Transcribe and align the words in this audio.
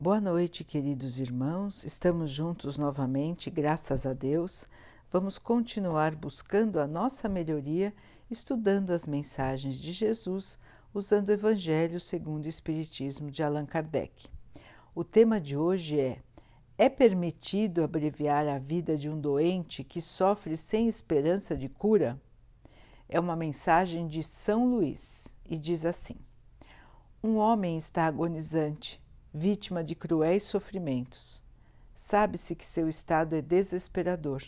Boa 0.00 0.20
noite, 0.20 0.62
queridos 0.62 1.18
irmãos. 1.18 1.82
Estamos 1.82 2.30
juntos 2.30 2.78
novamente, 2.78 3.50
graças 3.50 4.06
a 4.06 4.12
Deus. 4.12 4.68
Vamos 5.10 5.40
continuar 5.40 6.14
buscando 6.14 6.78
a 6.78 6.86
nossa 6.86 7.28
melhoria, 7.28 7.92
estudando 8.30 8.92
as 8.92 9.08
mensagens 9.08 9.74
de 9.74 9.90
Jesus, 9.90 10.56
usando 10.94 11.30
o 11.30 11.32
Evangelho 11.32 11.98
segundo 11.98 12.44
o 12.44 12.48
Espiritismo 12.48 13.28
de 13.28 13.42
Allan 13.42 13.66
Kardec. 13.66 14.28
O 14.94 15.02
tema 15.02 15.40
de 15.40 15.56
hoje 15.56 15.98
é: 15.98 16.22
É 16.78 16.88
permitido 16.88 17.82
abreviar 17.82 18.46
a 18.46 18.56
vida 18.56 18.96
de 18.96 19.10
um 19.10 19.20
doente 19.20 19.82
que 19.82 20.00
sofre 20.00 20.56
sem 20.56 20.86
esperança 20.86 21.56
de 21.56 21.68
cura? 21.68 22.22
É 23.08 23.18
uma 23.18 23.34
mensagem 23.34 24.06
de 24.06 24.22
São 24.22 24.64
Luís 24.64 25.26
e 25.44 25.58
diz 25.58 25.84
assim: 25.84 26.14
Um 27.20 27.34
homem 27.38 27.76
está 27.76 28.06
agonizante 28.06 29.02
vítima 29.32 29.84
de 29.84 29.94
cruéis 29.94 30.44
sofrimentos. 30.44 31.42
Sabe-se 31.94 32.54
que 32.54 32.64
seu 32.64 32.88
estado 32.88 33.34
é 33.34 33.42
desesperador. 33.42 34.42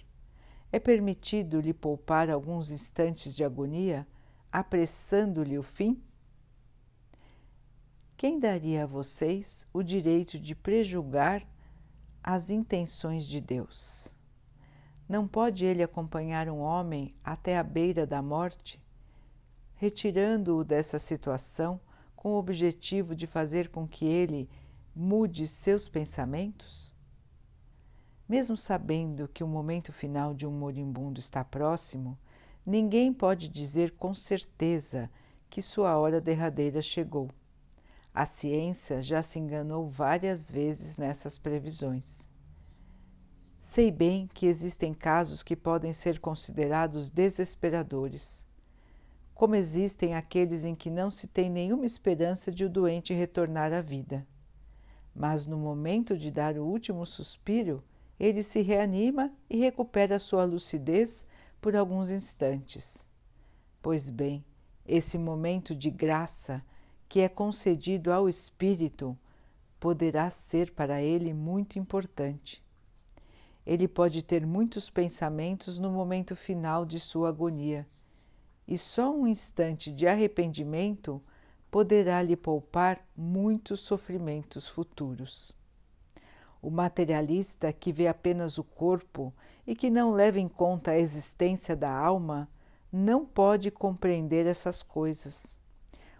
É 0.72 0.78
permitido 0.78 1.60
lhe 1.60 1.74
poupar 1.74 2.30
alguns 2.30 2.70
instantes 2.70 3.34
de 3.34 3.44
agonia, 3.44 4.06
apressando-lhe 4.52 5.58
o 5.58 5.62
fim? 5.62 6.00
Quem 8.16 8.38
daria 8.38 8.84
a 8.84 8.86
vocês 8.86 9.66
o 9.72 9.82
direito 9.82 10.38
de 10.38 10.54
prejulgar 10.54 11.42
as 12.22 12.50
intenções 12.50 13.24
de 13.24 13.40
Deus? 13.40 14.14
Não 15.08 15.26
pode 15.26 15.64
ele 15.64 15.82
acompanhar 15.82 16.48
um 16.48 16.60
homem 16.60 17.14
até 17.24 17.58
a 17.58 17.62
beira 17.62 18.06
da 18.06 18.22
morte, 18.22 18.80
retirando-o 19.74 20.62
dessa 20.62 20.98
situação 20.98 21.80
com 22.14 22.32
o 22.32 22.38
objetivo 22.38 23.16
de 23.16 23.26
fazer 23.26 23.70
com 23.70 23.88
que 23.88 24.04
ele 24.04 24.48
mude 24.94 25.46
seus 25.46 25.88
pensamentos? 25.88 26.94
Mesmo 28.28 28.56
sabendo 28.56 29.28
que 29.28 29.42
o 29.44 29.48
momento 29.48 29.92
final 29.92 30.34
de 30.34 30.46
um 30.46 30.50
moribundo 30.50 31.20
está 31.20 31.44
próximo, 31.44 32.18
ninguém 32.66 33.12
pode 33.12 33.48
dizer 33.48 33.92
com 33.92 34.12
certeza 34.14 35.10
que 35.48 35.62
sua 35.62 35.96
hora 35.96 36.20
derradeira 36.20 36.82
chegou. 36.82 37.30
A 38.12 38.26
ciência 38.26 39.00
já 39.00 39.22
se 39.22 39.38
enganou 39.38 39.88
várias 39.88 40.50
vezes 40.50 40.96
nessas 40.96 41.38
previsões. 41.38 42.28
Sei 43.60 43.90
bem 43.90 44.28
que 44.34 44.46
existem 44.46 44.92
casos 44.92 45.42
que 45.42 45.54
podem 45.54 45.92
ser 45.92 46.18
considerados 46.18 47.10
desesperadores, 47.10 48.44
como 49.34 49.54
existem 49.54 50.14
aqueles 50.14 50.64
em 50.64 50.74
que 50.74 50.90
não 50.90 51.10
se 51.10 51.28
tem 51.28 51.48
nenhuma 51.48 51.86
esperança 51.86 52.50
de 52.50 52.64
o 52.64 52.68
doente 52.68 53.14
retornar 53.14 53.72
à 53.72 53.80
vida 53.80 54.26
mas 55.20 55.46
no 55.46 55.58
momento 55.58 56.16
de 56.16 56.30
dar 56.30 56.56
o 56.56 56.64
último 56.64 57.04
suspiro, 57.04 57.84
ele 58.18 58.42
se 58.42 58.62
reanima 58.62 59.30
e 59.50 59.58
recupera 59.58 60.18
sua 60.18 60.46
lucidez 60.46 61.26
por 61.60 61.76
alguns 61.76 62.10
instantes. 62.10 63.06
Pois 63.82 64.08
bem, 64.08 64.42
esse 64.88 65.18
momento 65.18 65.74
de 65.74 65.90
graça 65.90 66.64
que 67.06 67.20
é 67.20 67.28
concedido 67.28 68.10
ao 68.10 68.30
espírito 68.30 69.14
poderá 69.78 70.30
ser 70.30 70.72
para 70.72 71.02
ele 71.02 71.34
muito 71.34 71.78
importante. 71.78 72.64
Ele 73.66 73.86
pode 73.86 74.22
ter 74.22 74.46
muitos 74.46 74.88
pensamentos 74.88 75.78
no 75.78 75.90
momento 75.90 76.34
final 76.34 76.86
de 76.86 76.98
sua 76.98 77.28
agonia, 77.28 77.86
e 78.66 78.78
só 78.78 79.14
um 79.14 79.26
instante 79.26 79.92
de 79.92 80.06
arrependimento 80.06 81.22
poderá 81.70 82.20
lhe 82.22 82.36
poupar 82.36 83.00
muitos 83.16 83.80
sofrimentos 83.80 84.68
futuros. 84.68 85.54
O 86.60 86.70
materialista 86.70 87.72
que 87.72 87.92
vê 87.92 88.08
apenas 88.08 88.58
o 88.58 88.64
corpo 88.64 89.32
e 89.66 89.74
que 89.74 89.88
não 89.88 90.12
leva 90.12 90.38
em 90.38 90.48
conta 90.48 90.90
a 90.90 90.98
existência 90.98 91.76
da 91.76 91.90
alma 91.90 92.48
não 92.92 93.24
pode 93.24 93.70
compreender 93.70 94.46
essas 94.46 94.82
coisas. 94.82 95.58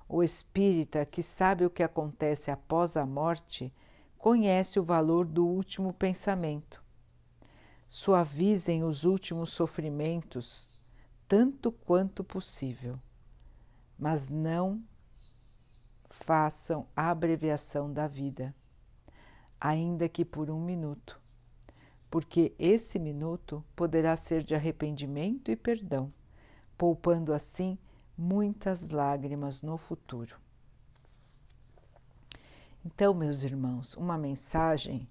O 0.09 0.23
espírita 0.23 1.05
que 1.05 1.23
sabe 1.23 1.67
o 1.67 1.71
que 1.71 1.83
acontece 1.83 2.51
após 2.51 2.97
a 2.97 3.05
morte 3.05 3.73
conhece 4.17 4.79
o 4.79 4.83
valor 4.83 5.27
do 5.27 5.47
último 5.47 5.93
pensamento. 5.93 6.83
Suavizem 7.89 8.85
os 8.85 9.05
últimos 9.05 9.51
sofrimentos 9.51 10.69
tanto 11.27 11.71
quanto 11.71 12.25
possível, 12.25 12.99
mas 13.99 14.29
não 14.29 14.83
façam 16.25 16.87
a 16.95 17.11
abreviação 17.11 17.93
da 17.93 18.07
vida, 18.07 18.55
ainda 19.61 20.09
que 20.09 20.25
por 20.25 20.51
um 20.51 20.61
minuto, 20.61 21.21
porque 22.11 22.55
esse 22.59 22.99
minuto 22.99 23.65
poderá 23.75 24.17
ser 24.17 24.43
de 24.43 24.55
arrependimento 24.55 25.51
e 25.51 25.57
perdão, 25.57 26.13
poupando 26.77 27.33
assim 27.33 27.79
muitas 28.17 28.91
lágrimas 28.91 29.63
no 29.63 29.77
futuro. 29.77 30.37
Então, 32.85 33.13
meus 33.13 33.43
irmãos, 33.43 33.95
uma 33.95 34.17
mensagem 34.17 35.09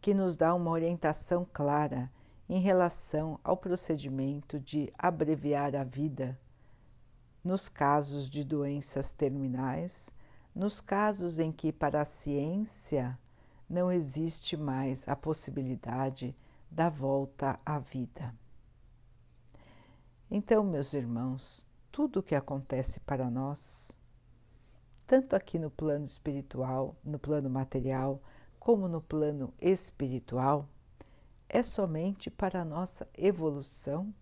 que 0.00 0.14
nos 0.14 0.36
dá 0.36 0.54
uma 0.54 0.70
orientação 0.70 1.46
clara 1.52 2.10
em 2.48 2.60
relação 2.60 3.38
ao 3.42 3.56
procedimento 3.56 4.58
de 4.58 4.92
abreviar 4.96 5.74
a 5.74 5.84
vida 5.84 6.38
nos 7.42 7.68
casos 7.68 8.28
de 8.28 8.44
doenças 8.44 9.12
terminais 9.12 10.10
nos 10.58 10.80
casos 10.80 11.38
em 11.38 11.52
que, 11.52 11.72
para 11.72 12.00
a 12.00 12.04
ciência, 12.04 13.16
não 13.70 13.92
existe 13.92 14.56
mais 14.56 15.08
a 15.08 15.14
possibilidade 15.14 16.34
da 16.68 16.88
volta 16.88 17.60
à 17.64 17.78
vida. 17.78 18.34
Então, 20.28 20.64
meus 20.64 20.94
irmãos, 20.94 21.64
tudo 21.92 22.18
o 22.18 22.22
que 22.24 22.34
acontece 22.34 22.98
para 22.98 23.30
nós, 23.30 23.92
tanto 25.06 25.36
aqui 25.36 25.60
no 25.60 25.70
plano 25.70 26.04
espiritual, 26.04 26.96
no 27.04 27.20
plano 27.20 27.48
material, 27.48 28.20
como 28.58 28.88
no 28.88 29.00
plano 29.00 29.54
espiritual, 29.60 30.68
é 31.48 31.62
somente 31.62 32.30
para 32.30 32.62
a 32.62 32.64
nossa 32.64 33.08
evolução, 33.16 34.12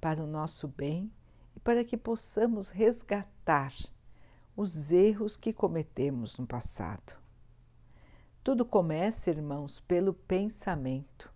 para 0.00 0.24
o 0.24 0.26
nosso 0.26 0.66
bem 0.66 1.12
e 1.54 1.60
para 1.60 1.84
que 1.84 1.98
possamos 1.98 2.70
resgatar 2.70 3.74
os 4.56 4.92
erros 4.92 5.36
que 5.36 5.52
cometemos 5.52 6.38
no 6.38 6.46
passado. 6.46 7.16
Tudo 8.42 8.64
começa, 8.64 9.30
irmãos, 9.30 9.80
pelo 9.80 10.14
pensamento. 10.14 11.32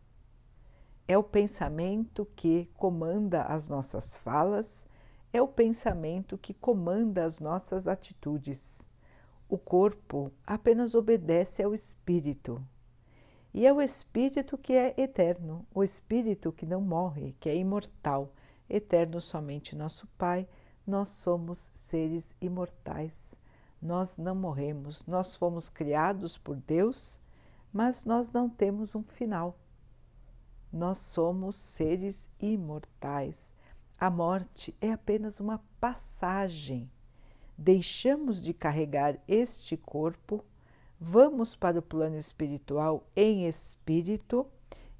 É 1.07 1.17
o 1.17 1.23
pensamento 1.23 2.27
que 2.37 2.71
comanda 2.75 3.43
as 3.43 3.67
nossas 3.67 4.15
falas, 4.17 4.87
é 5.33 5.43
o 5.43 5.49
pensamento 5.49 6.39
que 6.39 6.55
comanda 6.55 7.25
as 7.25 7.41
nossas 7.41 7.89
atitudes. 7.89 8.89
O 9.49 9.59
corpo 9.59 10.31
apenas 10.47 10.95
obedece 10.95 11.63
ao 11.63 11.75
espírito. 11.75 12.63
E 13.53 13.67
é 13.67 13.73
o 13.73 13.81
espírito 13.81 14.59
que 14.59 14.75
é 14.75 14.95
eterno, 14.99 15.67
o 15.75 15.83
espírito 15.83 16.53
que 16.53 16.67
não 16.67 16.81
morre, 16.81 17.35
que 17.41 17.49
é 17.49 17.57
imortal, 17.57 18.33
eterno 18.69 19.21
somente 19.21 19.75
nosso 19.75 20.07
Pai 20.19 20.47
nós 20.89 21.09
somos 21.09 21.71
seres 21.75 22.35
imortais. 22.41 23.37
Nós 23.81 24.17
não 24.17 24.35
morremos, 24.35 25.07
nós 25.07 25.37
fomos 25.37 25.69
criados 25.69 26.39
por 26.39 26.57
Deus, 26.57 27.21
mas 27.71 28.07
nós 28.07 28.33
não 28.33 28.49
temos 28.49 28.95
um 28.95 29.03
final. 29.03 29.57
Nós 30.73 30.97
somos 30.97 31.57
seres 31.57 32.27
imortais. 32.41 33.53
A 34.01 34.09
morte 34.09 34.75
é 34.81 34.91
apenas 34.91 35.41
uma 35.41 35.63
passagem. 35.79 36.91
Deixamos 37.57 38.41
de 38.41 38.55
carregar 38.55 39.19
este 39.29 39.77
corpo, 39.77 40.43
vamos 40.99 41.55
para 41.55 41.79
o 41.79 41.83
plano 41.83 42.17
espiritual 42.17 43.07
em 43.15 43.47
espírito 43.47 44.47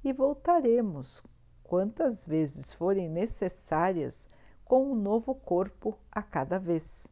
e 0.03 0.13
voltaremos 0.13 1.23
quantas 1.63 2.25
vezes 2.25 2.73
forem 2.73 3.09
necessárias 3.09 4.29
com 4.69 4.91
um 4.91 4.95
novo 4.95 5.33
corpo 5.33 5.97
a 6.11 6.21
cada 6.21 6.59
vez. 6.59 7.07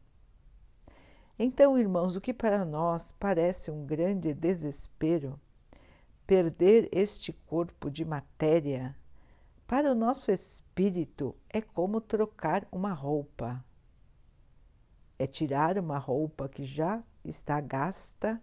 Então, 1.39 1.75
irmãos, 1.75 2.15
o 2.15 2.21
que 2.21 2.31
para 2.31 2.63
nós 2.63 3.12
parece 3.19 3.71
um 3.71 3.83
grande 3.83 4.31
desespero, 4.31 5.42
perder 6.27 6.88
este 6.92 7.33
corpo 7.33 7.89
de 7.89 8.06
matéria, 8.06 8.95
para 9.65 9.92
o 9.92 9.95
nosso 9.95 10.31
espírito 10.31 11.36
é 11.50 11.59
como 11.59 12.00
trocar 12.00 12.68
uma 12.71 12.94
roupa. 12.94 13.65
É 15.18 15.25
tirar 15.25 15.80
uma 15.80 15.98
roupa 15.98 16.48
que 16.48 16.63
já 16.63 17.04
está 17.25 17.59
gasta, 17.59 18.39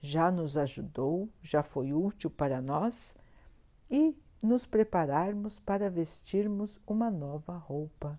já 0.00 0.30
nos 0.30 0.56
ajudou, 0.56 1.28
já 1.42 1.62
foi 1.62 1.92
útil 1.92 2.30
para 2.30 2.62
nós 2.62 3.14
e 3.90 4.16
nos 4.42 4.66
prepararmos 4.66 5.60
para 5.60 5.88
vestirmos 5.88 6.80
uma 6.84 7.10
nova 7.10 7.56
roupa. 7.56 8.18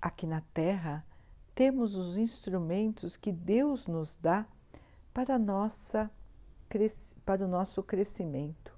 Aqui 0.00 0.26
na 0.26 0.40
Terra 0.54 1.06
temos 1.54 1.94
os 1.94 2.16
instrumentos 2.16 3.16
que 3.16 3.30
Deus 3.30 3.86
nos 3.86 4.16
dá 4.16 4.46
para, 5.12 5.38
nossa, 5.38 6.10
para 7.24 7.44
o 7.44 7.48
nosso 7.48 7.82
crescimento. 7.82 8.74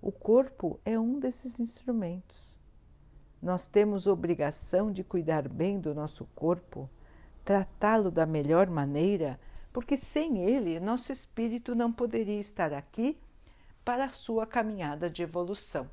O 0.00 0.12
corpo 0.12 0.78
é 0.84 0.98
um 0.98 1.18
desses 1.18 1.58
instrumentos. 1.58 2.58
Nós 3.40 3.66
temos 3.66 4.06
obrigação 4.06 4.92
de 4.92 5.02
cuidar 5.02 5.48
bem 5.48 5.80
do 5.80 5.94
nosso 5.94 6.26
corpo, 6.34 6.88
tratá-lo 7.44 8.10
da 8.10 8.26
melhor 8.26 8.68
maneira, 8.68 9.40
porque 9.72 9.96
sem 9.96 10.38
ele 10.38 10.78
nosso 10.78 11.10
espírito 11.10 11.74
não 11.74 11.92
poderia 11.92 12.38
estar 12.38 12.72
aqui 12.72 13.18
para 13.84 14.06
a 14.06 14.12
sua 14.12 14.46
caminhada 14.46 15.10
de 15.10 15.22
evolução. 15.22 15.90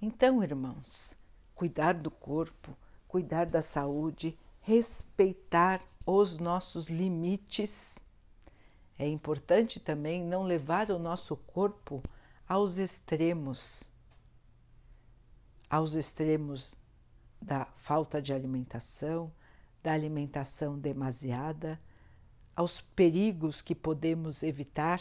Então, 0.00 0.42
irmãos, 0.42 1.16
cuidar 1.54 1.94
do 1.94 2.10
corpo, 2.10 2.76
cuidar 3.06 3.46
da 3.46 3.62
saúde, 3.62 4.38
respeitar 4.60 5.80
os 6.04 6.38
nossos 6.38 6.88
limites. 6.88 7.98
É 8.98 9.08
importante 9.08 9.78
também 9.80 10.24
não 10.24 10.42
levar 10.42 10.90
o 10.90 10.98
nosso 10.98 11.36
corpo 11.36 12.02
aos 12.46 12.78
extremos 12.78 13.90
aos 15.70 15.94
extremos 15.94 16.74
da 17.40 17.64
falta 17.76 18.20
de 18.20 18.34
alimentação, 18.34 19.32
da 19.80 19.92
alimentação 19.92 20.76
demasiada, 20.76 21.80
aos 22.56 22.80
perigos 22.80 23.62
que 23.62 23.74
podemos 23.74 24.42
evitar, 24.42 25.00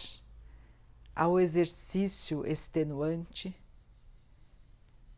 ao 1.19 1.37
exercício 1.37 2.47
extenuante 2.47 3.53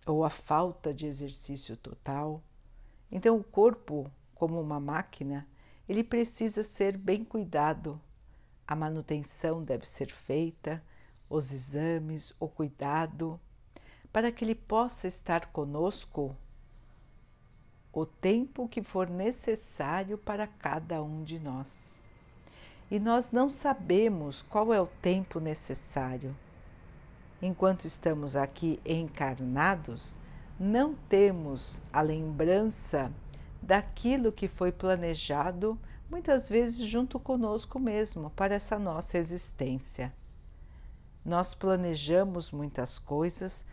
ou 0.03 0.25
a 0.25 0.31
falta 0.31 0.91
de 0.91 1.05
exercício 1.05 1.77
total. 1.77 2.41
Então, 3.11 3.37
o 3.37 3.43
corpo, 3.43 4.09
como 4.33 4.59
uma 4.59 4.79
máquina, 4.79 5.47
ele 5.87 6.03
precisa 6.03 6.63
ser 6.63 6.97
bem 6.97 7.23
cuidado. 7.23 8.01
A 8.67 8.75
manutenção 8.75 9.63
deve 9.63 9.87
ser 9.87 10.11
feita, 10.11 10.83
os 11.29 11.53
exames, 11.53 12.33
o 12.39 12.47
cuidado, 12.47 13.39
para 14.11 14.31
que 14.31 14.43
ele 14.43 14.55
possa 14.55 15.05
estar 15.05 15.51
conosco 15.51 16.35
o 17.93 18.07
tempo 18.07 18.67
que 18.67 18.81
for 18.81 19.07
necessário 19.07 20.17
para 20.17 20.47
cada 20.47 21.03
um 21.03 21.23
de 21.23 21.37
nós. 21.37 22.00
E 22.91 22.99
nós 22.99 23.31
não 23.31 23.49
sabemos 23.49 24.43
qual 24.43 24.71
é 24.71 24.79
o 24.79 24.85
tempo 25.01 25.39
necessário 25.39 26.35
enquanto 27.41 27.85
estamos 27.85 28.37
aqui 28.37 28.79
encarnados, 28.85 30.17
não 30.59 30.93
temos 30.93 31.81
a 31.91 32.01
lembrança 32.01 33.11
daquilo 33.61 34.31
que 34.31 34.47
foi 34.47 34.71
planejado, 34.71 35.77
muitas 36.09 36.47
vezes 36.47 36.85
junto 36.85 37.19
conosco 37.19 37.79
mesmo, 37.79 38.29
para 38.31 38.53
essa 38.53 38.77
nossa 38.77 39.17
existência. 39.17 40.13
Nós 41.25 41.55
planejamos 41.55 42.51
muitas 42.51 42.99
coisas 42.99 43.65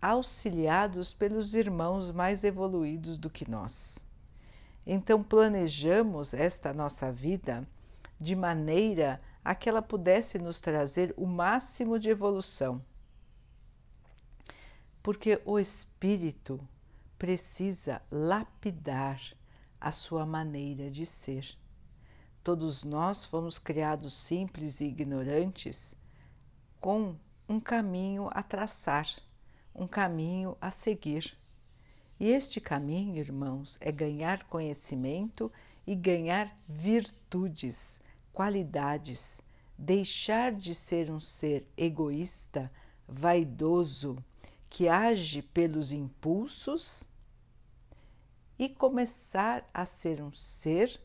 auxiliados 0.00 1.12
pelos 1.12 1.54
irmãos 1.54 2.10
mais 2.10 2.44
evoluídos 2.44 3.16
do 3.18 3.30
que 3.30 3.48
nós. 3.48 4.04
Então, 4.84 5.22
planejamos 5.22 6.34
esta 6.34 6.72
nossa 6.72 7.10
vida 7.12 7.66
de 8.22 8.36
maneira 8.36 9.20
a 9.44 9.54
que 9.54 9.68
ela 9.68 9.82
pudesse 9.82 10.38
nos 10.38 10.60
trazer 10.60 11.12
o 11.16 11.26
máximo 11.26 11.98
de 11.98 12.08
evolução 12.08 12.80
porque 15.02 15.42
o 15.44 15.58
espírito 15.58 16.60
precisa 17.18 18.00
lapidar 18.10 19.20
a 19.80 19.90
sua 19.90 20.24
maneira 20.24 20.90
de 20.90 21.04
ser. 21.04 21.58
Todos 22.42 22.84
nós 22.84 23.24
fomos 23.24 23.58
criados 23.58 24.14
simples 24.14 24.80
e 24.80 24.86
ignorantes 24.86 25.96
com 26.80 27.16
um 27.48 27.58
caminho 27.58 28.28
a 28.32 28.42
traçar, 28.42 29.08
um 29.74 29.86
caminho 29.86 30.56
a 30.60 30.70
seguir. 30.70 31.36
E 32.18 32.28
este 32.28 32.60
caminho, 32.60 33.16
irmãos, 33.16 33.76
é 33.80 33.90
ganhar 33.90 34.44
conhecimento 34.44 35.50
e 35.84 35.94
ganhar 35.96 36.56
virtudes, 36.68 38.00
qualidades, 38.32 39.40
deixar 39.76 40.52
de 40.52 40.74
ser 40.74 41.10
um 41.10 41.20
ser 41.20 41.66
egoísta, 41.76 42.70
vaidoso, 43.06 44.16
que 44.68 44.88
age 44.88 45.42
pelos 45.42 45.92
impulsos 45.92 47.06
e 48.58 48.68
começar 48.68 49.68
a 49.74 49.84
ser 49.84 50.22
um 50.22 50.32
ser 50.32 51.00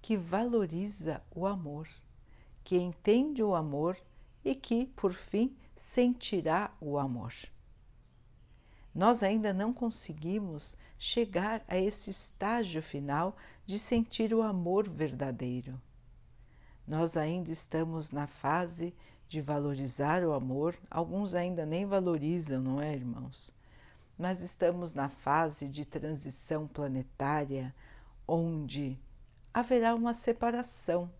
que 0.00 0.16
valoriza 0.16 1.22
o 1.34 1.46
amor, 1.46 1.88
que 2.62 2.76
entende 2.76 3.42
o 3.42 3.54
amor 3.54 3.98
e 4.44 4.54
que, 4.54 4.86
por 4.86 5.12
fim, 5.12 5.56
sentirá 5.76 6.72
o 6.80 6.98
amor. 6.98 7.32
Nós 8.94 9.22
ainda 9.22 9.52
não 9.52 9.72
conseguimos 9.72 10.76
chegar 10.98 11.64
a 11.66 11.76
esse 11.76 12.10
estágio 12.10 12.80
final 12.80 13.36
de 13.66 13.78
sentir 13.78 14.32
o 14.32 14.40
amor 14.40 14.88
verdadeiro. 14.88 15.80
Nós 16.86 17.16
ainda 17.16 17.50
estamos 17.50 18.12
na 18.12 18.26
fase 18.26 18.94
de 19.28 19.40
valorizar 19.40 20.22
o 20.22 20.32
amor, 20.32 20.76
alguns 20.90 21.34
ainda 21.34 21.66
nem 21.66 21.84
valorizam, 21.84 22.60
não 22.60 22.80
é, 22.80 22.94
irmãos? 22.94 23.52
Mas 24.16 24.40
estamos 24.40 24.94
na 24.94 25.08
fase 25.08 25.68
de 25.68 25.84
transição 25.84 26.66
planetária 26.66 27.74
onde 28.26 28.98
haverá 29.52 29.94
uma 29.94 30.14
separação 30.14 31.10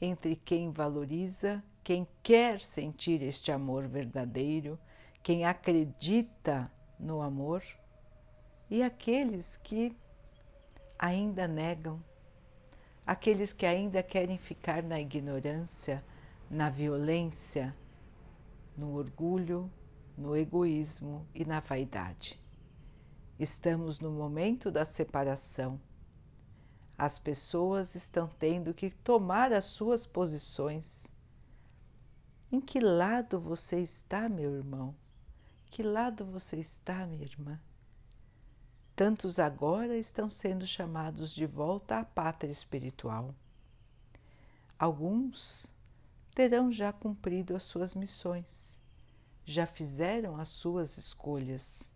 entre 0.00 0.36
quem 0.36 0.70
valoriza, 0.70 1.62
quem 1.82 2.06
quer 2.22 2.60
sentir 2.60 3.22
este 3.22 3.50
amor 3.50 3.86
verdadeiro, 3.86 4.78
quem 5.22 5.44
acredita 5.44 6.70
no 6.98 7.22
amor 7.22 7.62
e 8.68 8.82
aqueles 8.82 9.56
que 9.62 9.96
ainda 10.98 11.48
negam, 11.48 12.02
aqueles 13.06 13.52
que 13.52 13.66
ainda 13.66 14.02
querem 14.02 14.38
ficar 14.38 14.82
na 14.82 15.00
ignorância 15.00 16.04
na 16.50 16.68
violência, 16.70 17.74
no 18.76 18.94
orgulho, 18.94 19.70
no 20.16 20.36
egoísmo 20.36 21.26
e 21.34 21.44
na 21.44 21.60
vaidade. 21.60 22.40
Estamos 23.38 23.98
no 23.98 24.10
momento 24.10 24.70
da 24.70 24.84
separação. 24.84 25.80
As 26.96 27.18
pessoas 27.18 27.94
estão 27.94 28.28
tendo 28.38 28.72
que 28.72 28.90
tomar 28.90 29.52
as 29.52 29.64
suas 29.64 30.06
posições. 30.06 31.08
Em 32.52 32.60
que 32.60 32.78
lado 32.78 33.40
você 33.40 33.80
está, 33.80 34.28
meu 34.28 34.54
irmão? 34.54 34.94
Que 35.66 35.82
lado 35.82 36.24
você 36.24 36.56
está, 36.56 37.04
minha 37.04 37.24
irmã? 37.24 37.60
Tantos 38.96 39.40
agora 39.40 39.96
estão 39.96 40.30
sendo 40.30 40.64
chamados 40.64 41.34
de 41.34 41.46
volta 41.46 41.98
à 41.98 42.04
pátria 42.04 42.52
espiritual. 42.52 43.34
Alguns 44.78 45.66
terão 46.32 46.70
já 46.70 46.92
cumprido 46.92 47.56
as 47.56 47.64
suas 47.64 47.92
missões, 47.92 48.78
já 49.44 49.66
fizeram 49.66 50.36
as 50.36 50.46
suas 50.46 50.96
escolhas, 50.96 51.90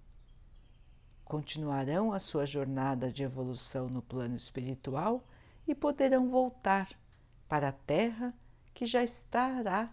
continuarão 1.25 2.13
a 2.13 2.19
sua 2.19 2.45
jornada 2.45 3.13
de 3.13 3.23
evolução 3.23 3.89
no 3.89 4.03
plano 4.03 4.35
espiritual 4.35 5.25
e 5.69 5.77
poderão 5.77 6.29
voltar 6.29 6.89
para 7.49 7.69
a 7.69 7.73
Terra 7.73 8.35
que 8.75 8.87
já 8.87 9.05
estará 9.05 9.89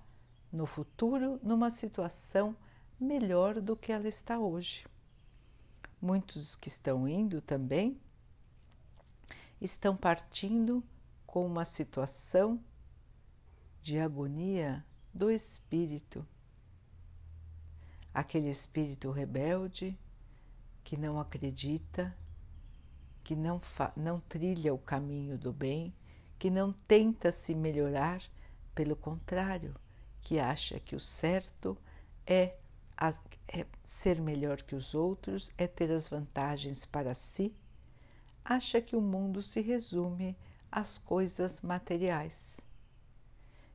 no 0.52 0.66
futuro 0.66 1.40
numa 1.44 1.70
situação 1.70 2.56
melhor 3.00 3.62
do 3.62 3.76
que 3.76 3.92
ela 3.92 4.08
está 4.08 4.40
hoje. 4.40 4.86
Muitos 6.02 6.56
que 6.56 6.68
estão 6.68 7.08
indo 7.08 7.42
também 7.42 8.00
estão 9.60 9.96
partindo 9.96 10.84
com 11.26 11.46
uma 11.46 11.66
situação 11.66 12.64
de 13.82 14.00
agonia 14.00 14.86
do 15.14 15.30
espírito. 15.32 16.26
Aquele 18.14 18.50
espírito 18.50 19.12
rebelde 19.12 19.98
que 20.84 20.96
não 20.96 21.20
acredita, 21.20 22.16
que 23.24 23.36
não, 23.36 23.60
não 23.96 24.20
trilha 24.20 24.74
o 24.74 24.78
caminho 24.78 25.38
do 25.38 25.52
bem, 25.52 25.94
que 26.38 26.50
não 26.50 26.72
tenta 26.88 27.32
se 27.32 27.56
melhorar, 27.56 28.22
pelo 28.74 28.96
contrário, 28.96 29.76
que 30.22 30.40
acha 30.40 30.80
que 30.80 30.96
o 30.96 31.00
certo 31.00 31.78
é, 32.26 32.56
é 33.48 33.66
ser 33.84 34.22
melhor 34.22 34.62
que 34.62 34.76
os 34.76 34.96
outros, 34.96 35.52
é 35.58 35.68
ter 35.68 35.92
as 35.92 36.08
vantagens 36.08 36.86
para 36.86 37.14
si, 37.14 37.54
acha 38.44 38.82
que 38.82 38.96
o 38.96 39.02
mundo 39.02 39.42
se 39.42 39.62
resume 39.62 40.38
às 40.72 40.98
coisas 40.98 41.62
materiais. 41.62 42.60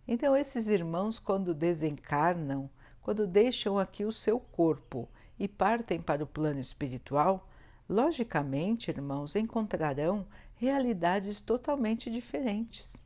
Então, 0.06 0.36
esses 0.36 0.68
irmãos, 0.68 1.18
quando 1.18 1.54
desencarnam, 1.54 2.70
quando 3.00 3.26
deixam 3.26 3.78
aqui 3.78 4.04
o 4.04 4.12
seu 4.12 4.38
corpo 4.38 5.08
e 5.38 5.48
partem 5.48 6.00
para 6.00 6.22
o 6.22 6.26
plano 6.26 6.60
espiritual, 6.60 7.48
logicamente, 7.88 8.90
irmãos, 8.90 9.34
encontrarão 9.36 10.26
realidades 10.56 11.40
totalmente 11.40 12.10
diferentes. 12.10 12.96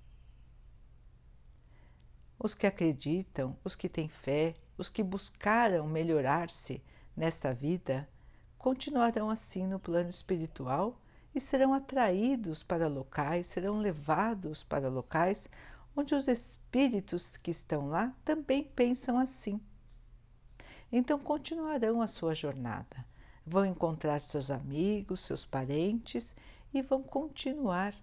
Os 2.38 2.54
que 2.54 2.66
acreditam, 2.66 3.56
os 3.64 3.76
que 3.76 3.88
têm 3.88 4.08
fé, 4.08 4.54
os 4.76 4.88
que 4.88 5.02
buscaram 5.02 5.86
melhorar-se 5.86 6.82
nesta 7.16 7.52
vida, 7.52 8.08
continuarão 8.58 9.30
assim 9.30 9.66
no 9.66 9.78
plano 9.78 10.08
espiritual 10.08 11.00
e 11.34 11.40
serão 11.40 11.74
atraídos 11.74 12.62
para 12.62 12.88
locais, 12.88 13.46
serão 13.46 13.78
levados 13.78 14.62
para 14.62 14.88
locais 14.88 15.48
onde 15.96 16.14
os 16.14 16.28
espíritos 16.28 17.36
que 17.36 17.50
estão 17.50 17.88
lá 17.88 18.12
também 18.24 18.64
pensam 18.64 19.18
assim. 19.18 19.60
Então 20.90 21.18
continuarão 21.18 22.00
a 22.00 22.06
sua 22.06 22.34
jornada, 22.34 23.04
vão 23.46 23.64
encontrar 23.64 24.20
seus 24.20 24.50
amigos, 24.50 25.20
seus 25.20 25.44
parentes 25.44 26.34
e 26.72 26.82
vão 26.82 27.02
continuar 27.02 27.94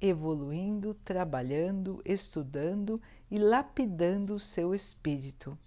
evoluindo, 0.00 0.94
trabalhando, 1.04 2.00
estudando 2.04 3.00
e 3.30 3.38
lapidando 3.38 4.34
o 4.34 4.40
seu 4.40 4.74
espírito. 4.74 5.58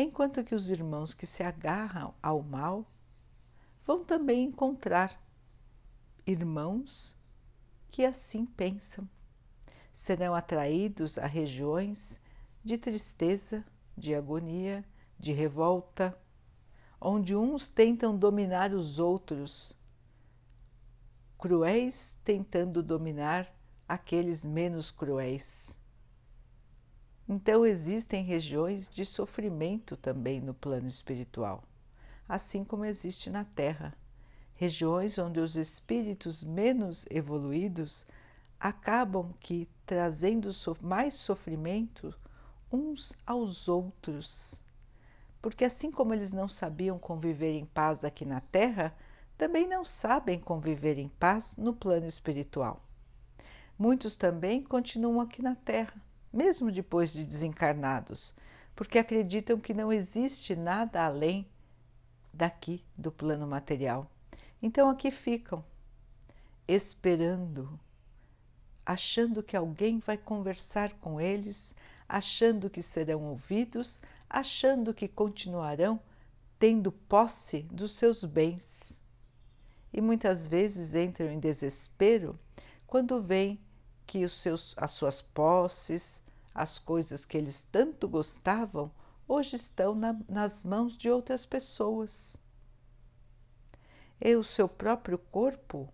Enquanto 0.00 0.44
que 0.44 0.54
os 0.54 0.70
irmãos 0.70 1.12
que 1.12 1.26
se 1.26 1.42
agarram 1.42 2.14
ao 2.22 2.40
mal 2.40 2.86
vão 3.84 4.04
também 4.04 4.44
encontrar 4.44 5.20
irmãos 6.24 7.16
que 7.90 8.04
assim 8.04 8.46
pensam. 8.46 9.08
Serão 9.92 10.36
atraídos 10.36 11.18
a 11.18 11.26
regiões 11.26 12.20
de 12.64 12.78
tristeza, 12.78 13.64
de 13.96 14.14
agonia, 14.14 14.84
de 15.18 15.32
revolta, 15.32 16.16
onde 17.00 17.34
uns 17.34 17.68
tentam 17.68 18.16
dominar 18.16 18.72
os 18.72 19.00
outros, 19.00 19.76
cruéis 21.36 22.16
tentando 22.22 22.84
dominar 22.84 23.52
aqueles 23.88 24.44
menos 24.44 24.92
cruéis. 24.92 25.77
Então 27.28 27.66
existem 27.66 28.24
regiões 28.24 28.88
de 28.88 29.04
sofrimento 29.04 29.98
também 29.98 30.40
no 30.40 30.54
plano 30.54 30.88
espiritual, 30.88 31.62
assim 32.26 32.64
como 32.64 32.86
existe 32.86 33.28
na 33.28 33.44
Terra, 33.44 33.94
regiões 34.54 35.18
onde 35.18 35.38
os 35.38 35.54
espíritos 35.54 36.42
menos 36.42 37.04
evoluídos 37.10 38.06
acabam 38.58 39.34
que 39.38 39.68
trazendo 39.84 40.50
mais 40.80 41.14
sofrimento 41.14 42.14
uns 42.72 43.12
aos 43.26 43.68
outros. 43.68 44.62
Porque 45.42 45.66
assim 45.66 45.90
como 45.90 46.14
eles 46.14 46.32
não 46.32 46.48
sabiam 46.48 46.98
conviver 46.98 47.52
em 47.52 47.66
paz 47.66 48.04
aqui 48.04 48.24
na 48.24 48.40
Terra, 48.40 48.96
também 49.36 49.68
não 49.68 49.84
sabem 49.84 50.40
conviver 50.40 50.98
em 50.98 51.08
paz 51.08 51.54
no 51.58 51.74
plano 51.74 52.06
espiritual. 52.06 52.82
Muitos 53.78 54.16
também 54.16 54.62
continuam 54.62 55.20
aqui 55.20 55.40
na 55.40 55.54
Terra, 55.54 55.94
mesmo 56.38 56.70
depois 56.70 57.12
de 57.12 57.26
desencarnados, 57.26 58.32
porque 58.76 58.96
acreditam 58.96 59.58
que 59.58 59.74
não 59.74 59.92
existe 59.92 60.54
nada 60.54 61.04
além 61.04 61.44
daqui 62.32 62.84
do 62.96 63.10
plano 63.10 63.44
material. 63.44 64.08
Então 64.62 64.88
aqui 64.88 65.10
ficam, 65.10 65.64
esperando, 66.68 67.68
achando 68.86 69.42
que 69.42 69.56
alguém 69.56 69.98
vai 69.98 70.16
conversar 70.16 70.92
com 71.00 71.20
eles, 71.20 71.74
achando 72.08 72.70
que 72.70 72.82
serão 72.82 73.24
ouvidos, 73.24 74.00
achando 74.30 74.94
que 74.94 75.08
continuarão 75.08 75.98
tendo 76.56 76.92
posse 76.92 77.62
dos 77.62 77.96
seus 77.96 78.22
bens. 78.22 78.96
E 79.92 80.00
muitas 80.00 80.46
vezes 80.46 80.94
entram 80.94 81.32
em 81.32 81.40
desespero 81.40 82.38
quando 82.86 83.20
veem 83.20 83.58
que 84.06 84.24
os 84.24 84.40
seus, 84.40 84.72
as 84.76 84.92
suas 84.92 85.20
posses, 85.20 86.22
as 86.58 86.78
coisas 86.78 87.24
que 87.24 87.38
eles 87.38 87.66
tanto 87.70 88.08
gostavam, 88.08 88.90
hoje 89.28 89.54
estão 89.54 89.94
na, 89.94 90.18
nas 90.28 90.64
mãos 90.64 90.96
de 90.96 91.08
outras 91.08 91.46
pessoas. 91.46 92.36
E 94.20 94.34
o 94.34 94.42
seu 94.42 94.68
próprio 94.68 95.18
corpo 95.18 95.88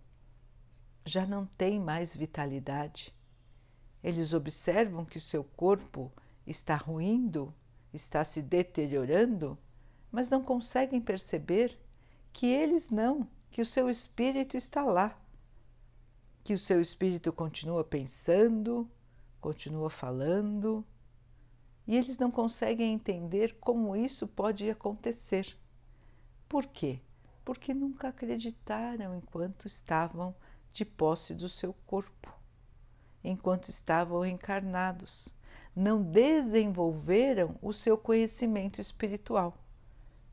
já 1.05 1.25
não 1.25 1.45
tem 1.45 1.79
mais 1.79 2.15
vitalidade. 2.15 3.13
Eles 4.03 4.33
observam 4.33 5.05
que 5.05 5.17
o 5.17 5.21
seu 5.21 5.43
corpo 5.43 6.11
está 6.47 6.75
ruindo, 6.75 7.53
está 7.93 8.23
se 8.23 8.41
deteriorando, 8.41 9.57
mas 10.11 10.29
não 10.29 10.41
conseguem 10.41 10.99
perceber 10.99 11.79
que 12.33 12.47
eles 12.47 12.89
não, 12.89 13.27
que 13.51 13.61
o 13.61 13.65
seu 13.65 13.87
espírito 13.87 14.57
está 14.57 14.83
lá 14.83 15.15
que 16.45 16.53
o 16.53 16.59
seu 16.59 16.79
espírito 16.79 17.33
continua 17.33 17.83
pensando, 17.83 18.87
continua 19.45 19.91
falando, 19.91 20.83
e 21.85 21.95
eles 21.95 22.17
não 22.17 22.31
conseguem 22.31 22.95
entender 22.95 23.55
como 23.59 23.95
isso 23.95 24.27
pode 24.27 24.67
acontecer. 24.67 25.55
Por 26.49 26.65
quê? 26.65 26.99
Porque 27.43 27.71
nunca 27.71 28.07
acreditaram 28.07 29.15
enquanto 29.15 29.67
estavam 29.67 30.33
de 30.73 30.83
posse 30.83 31.35
do 31.35 31.47
seu 31.47 31.75
corpo, 31.85 32.33
enquanto 33.23 33.69
estavam 33.69 34.25
encarnados. 34.25 35.35
Não 35.75 36.01
desenvolveram 36.01 37.55
o 37.61 37.71
seu 37.71 37.99
conhecimento 37.99 38.81
espiritual, 38.81 39.55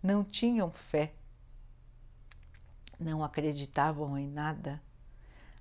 não 0.03 0.25
tinham 0.25 0.73
fé, 0.73 1.13
não 2.99 3.23
acreditavam 3.23 4.17
em 4.17 4.27
nada 4.27 4.81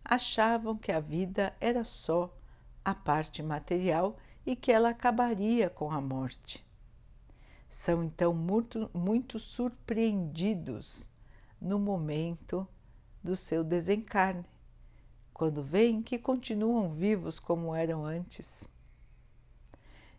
achavam 0.03 0.75
que 0.77 0.91
a 0.91 0.99
vida 0.99 1.55
era 1.59 1.83
só 1.83 2.33
a 2.83 2.93
parte 2.93 3.43
material 3.43 4.17
e 4.45 4.55
que 4.55 4.71
ela 4.71 4.89
acabaria 4.89 5.69
com 5.69 5.91
a 5.91 6.01
morte. 6.01 6.65
São 7.69 8.03
então 8.03 8.33
muito, 8.33 8.89
muito 8.93 9.39
surpreendidos 9.39 11.07
no 11.59 11.79
momento 11.79 12.67
do 13.23 13.35
seu 13.35 13.63
desencarne, 13.63 14.45
quando 15.33 15.63
veem 15.63 16.01
que 16.01 16.17
continuam 16.17 16.93
vivos 16.93 17.39
como 17.39 17.73
eram 17.73 18.05
antes. 18.05 18.67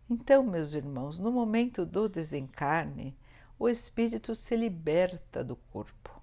Então, 0.09 0.43
meus 0.43 0.75
irmãos, 0.75 1.19
no 1.19 1.33
momento 1.33 1.85
do 1.85 2.09
desencarne, 2.09 3.17
o 3.59 3.69
espírito 3.69 4.35
se 4.35 4.57
liberta 4.57 5.43
do 5.43 5.57
corpo. 5.57 6.21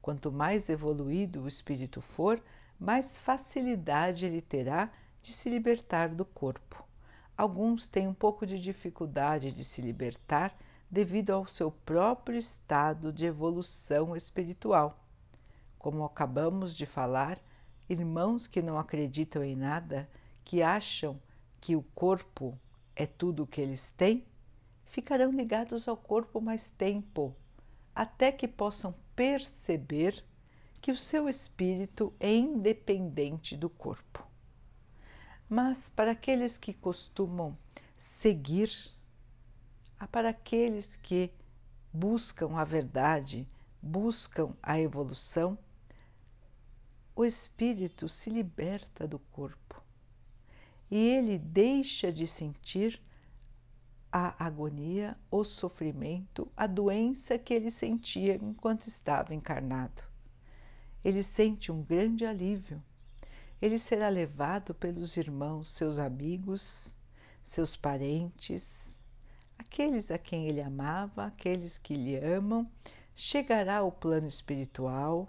Quanto 0.00 0.32
mais 0.32 0.68
evoluído 0.68 1.42
o 1.42 1.48
espírito 1.48 2.00
for, 2.00 2.42
mais 2.78 3.18
facilidade 3.18 4.26
ele 4.26 4.40
terá 4.40 4.90
de 5.22 5.32
se 5.32 5.48
libertar 5.48 6.08
do 6.08 6.24
corpo. 6.24 6.84
Alguns 7.36 7.88
têm 7.88 8.08
um 8.08 8.14
pouco 8.14 8.46
de 8.46 8.58
dificuldade 8.60 9.52
de 9.52 9.64
se 9.64 9.80
libertar 9.80 10.54
devido 10.90 11.30
ao 11.30 11.46
seu 11.46 11.70
próprio 11.70 12.36
estado 12.36 13.12
de 13.12 13.24
evolução 13.24 14.14
espiritual. 14.14 15.02
Como 15.78 16.04
acabamos 16.04 16.74
de 16.74 16.84
falar, 16.84 17.38
irmãos 17.88 18.46
que 18.46 18.60
não 18.60 18.78
acreditam 18.78 19.42
em 19.42 19.56
nada, 19.56 20.08
que 20.44 20.62
acham 20.62 21.18
que 21.60 21.74
o 21.74 21.82
corpo 21.94 22.58
é 22.94 23.06
tudo 23.06 23.44
o 23.44 23.46
que 23.46 23.60
eles 23.60 23.92
têm, 23.92 24.24
ficarão 24.84 25.32
ligados 25.32 25.88
ao 25.88 25.96
corpo 25.96 26.40
mais 26.40 26.70
tempo, 26.70 27.34
até 27.94 28.30
que 28.30 28.46
possam 28.46 28.94
perceber 29.16 30.22
que 30.80 30.90
o 30.90 30.96
seu 30.96 31.28
espírito 31.28 32.12
é 32.20 32.34
independente 32.34 33.56
do 33.56 33.70
corpo. 33.70 34.31
Mas 35.52 35.90
para 35.90 36.12
aqueles 36.12 36.56
que 36.56 36.72
costumam 36.72 37.54
seguir, 37.98 38.70
para 40.10 40.30
aqueles 40.30 40.96
que 40.96 41.30
buscam 41.92 42.56
a 42.56 42.64
verdade, 42.64 43.46
buscam 43.82 44.54
a 44.62 44.80
evolução, 44.80 45.58
o 47.14 47.22
espírito 47.22 48.08
se 48.08 48.30
liberta 48.30 49.06
do 49.06 49.18
corpo 49.18 49.82
e 50.90 50.96
ele 50.96 51.38
deixa 51.38 52.10
de 52.10 52.26
sentir 52.26 52.98
a 54.10 54.42
agonia, 54.42 55.18
o 55.30 55.44
sofrimento, 55.44 56.50
a 56.56 56.66
doença 56.66 57.38
que 57.38 57.52
ele 57.52 57.70
sentia 57.70 58.36
enquanto 58.36 58.86
estava 58.86 59.34
encarnado 59.34 60.02
ele 61.04 61.22
sente 61.22 61.72
um 61.72 61.82
grande 61.82 62.24
alívio. 62.24 62.82
Ele 63.62 63.78
será 63.78 64.08
levado 64.08 64.74
pelos 64.74 65.16
irmãos, 65.16 65.68
seus 65.68 65.96
amigos, 65.96 66.96
seus 67.44 67.76
parentes, 67.76 68.98
aqueles 69.56 70.10
a 70.10 70.18
quem 70.18 70.48
ele 70.48 70.60
amava, 70.60 71.26
aqueles 71.26 71.78
que 71.78 71.94
lhe 71.94 72.16
amam, 72.16 72.68
chegará 73.14 73.76
ao 73.76 73.92
plano 73.92 74.26
espiritual, 74.26 75.28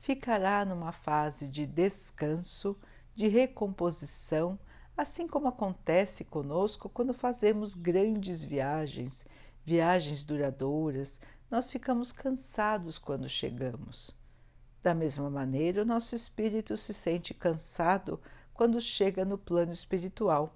ficará 0.00 0.64
numa 0.64 0.92
fase 0.92 1.46
de 1.46 1.66
descanso, 1.66 2.74
de 3.14 3.28
recomposição, 3.28 4.58
assim 4.96 5.28
como 5.28 5.48
acontece 5.48 6.24
conosco 6.24 6.88
quando 6.88 7.12
fazemos 7.12 7.74
grandes 7.74 8.42
viagens, 8.42 9.26
viagens 9.62 10.24
duradouras, 10.24 11.20
nós 11.50 11.70
ficamos 11.70 12.12
cansados 12.12 12.96
quando 12.96 13.28
chegamos. 13.28 14.17
Da 14.82 14.94
mesma 14.94 15.28
maneira, 15.28 15.82
o 15.82 15.86
nosso 15.86 16.14
espírito 16.14 16.76
se 16.76 16.94
sente 16.94 17.34
cansado 17.34 18.20
quando 18.54 18.80
chega 18.80 19.24
no 19.24 19.36
plano 19.36 19.72
espiritual. 19.72 20.54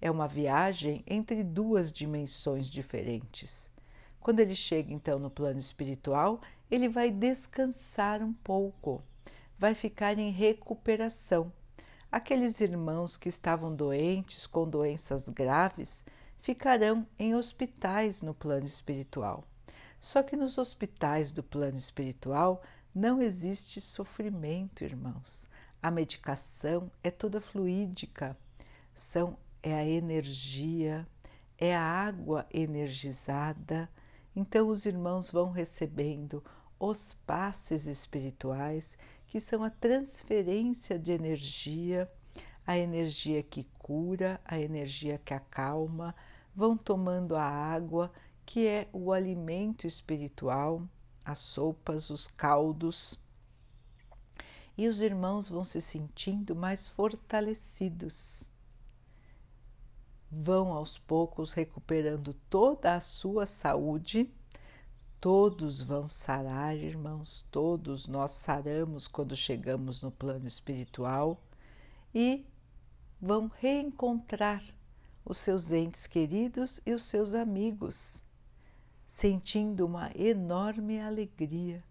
É 0.00 0.10
uma 0.10 0.28
viagem 0.28 1.02
entre 1.06 1.42
duas 1.42 1.92
dimensões 1.92 2.66
diferentes. 2.66 3.70
Quando 4.20 4.40
ele 4.40 4.54
chega 4.54 4.92
então 4.92 5.18
no 5.18 5.30
plano 5.30 5.58
espiritual, 5.58 6.40
ele 6.70 6.88
vai 6.88 7.10
descansar 7.10 8.22
um 8.22 8.32
pouco, 8.32 9.02
vai 9.58 9.74
ficar 9.74 10.18
em 10.18 10.30
recuperação. 10.30 11.52
Aqueles 12.10 12.60
irmãos 12.60 13.16
que 13.16 13.28
estavam 13.28 13.74
doentes 13.74 14.46
com 14.46 14.68
doenças 14.68 15.28
graves 15.28 16.04
ficarão 16.40 17.06
em 17.18 17.34
hospitais 17.34 18.22
no 18.22 18.32
plano 18.32 18.66
espiritual. 18.66 19.44
Só 19.98 20.22
que 20.22 20.36
nos 20.36 20.58
hospitais 20.58 21.32
do 21.32 21.42
plano 21.42 21.76
espiritual 21.76 22.62
não 22.94 23.20
existe 23.20 23.80
sofrimento, 23.80 24.84
irmãos. 24.84 25.50
A 25.82 25.90
medicação 25.90 26.90
é 27.02 27.10
toda 27.10 27.40
fluídica, 27.40 28.36
são 28.94 29.36
é 29.62 29.74
a 29.74 29.84
energia, 29.84 31.06
é 31.58 31.74
a 31.74 31.82
água 31.82 32.46
energizada. 32.52 33.88
Então 34.36 34.68
os 34.68 34.86
irmãos 34.86 35.30
vão 35.30 35.50
recebendo 35.50 36.42
os 36.78 37.14
passes 37.26 37.86
espirituais, 37.86 38.96
que 39.26 39.40
são 39.40 39.64
a 39.64 39.70
transferência 39.70 40.98
de 40.98 41.12
energia, 41.12 42.10
a 42.66 42.78
energia 42.78 43.42
que 43.42 43.64
cura, 43.78 44.40
a 44.44 44.58
energia 44.58 45.18
que 45.18 45.34
acalma, 45.34 46.14
vão 46.54 46.76
tomando 46.76 47.34
a 47.34 47.44
água, 47.44 48.12
que 48.46 48.66
é 48.66 48.88
o 48.92 49.12
alimento 49.12 49.86
espiritual, 49.86 50.82
as 51.24 51.38
sopas, 51.38 52.10
os 52.10 52.26
caldos. 52.26 53.18
E 54.76 54.88
os 54.88 55.00
irmãos 55.00 55.48
vão 55.48 55.64
se 55.64 55.80
sentindo 55.80 56.54
mais 56.54 56.88
fortalecidos. 56.88 58.42
Vão 60.30 60.72
aos 60.72 60.98
poucos 60.98 61.52
recuperando 61.52 62.34
toda 62.50 62.94
a 62.94 63.00
sua 63.00 63.46
saúde. 63.46 64.28
Todos 65.20 65.80
vão 65.80 66.10
sarar, 66.10 66.76
irmãos, 66.76 67.46
todos 67.50 68.06
nós 68.06 68.32
saramos 68.32 69.06
quando 69.06 69.34
chegamos 69.36 70.02
no 70.02 70.10
plano 70.10 70.46
espiritual 70.46 71.40
e 72.14 72.44
vão 73.20 73.48
reencontrar 73.48 74.62
os 75.24 75.38
seus 75.38 75.72
entes 75.72 76.06
queridos 76.06 76.80
e 76.84 76.92
os 76.92 77.04
seus 77.04 77.32
amigos, 77.32 78.23
sentindo 79.14 79.86
uma 79.86 80.10
enorme 80.12 81.00
alegria 81.00 81.84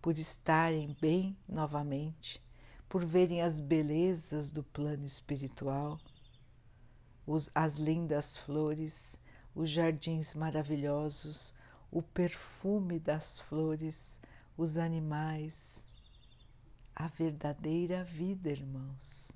por 0.00 0.16
estarem 0.16 0.96
bem 1.00 1.36
novamente, 1.48 2.40
por 2.88 3.04
verem 3.04 3.42
as 3.42 3.58
belezas 3.58 4.52
do 4.52 4.62
plano 4.62 5.04
espiritual, 5.04 5.98
os, 7.26 7.50
as 7.52 7.74
lindas 7.74 8.36
flores, 8.36 9.18
os 9.56 9.68
jardins 9.68 10.34
maravilhosos, 10.34 11.52
o 11.90 12.00
perfume 12.00 13.00
das 13.00 13.40
flores, 13.40 14.16
os 14.56 14.78
animais, 14.78 15.84
a 16.94 17.08
verdadeira 17.08 18.04
vida, 18.04 18.50
irmãos, 18.50 19.32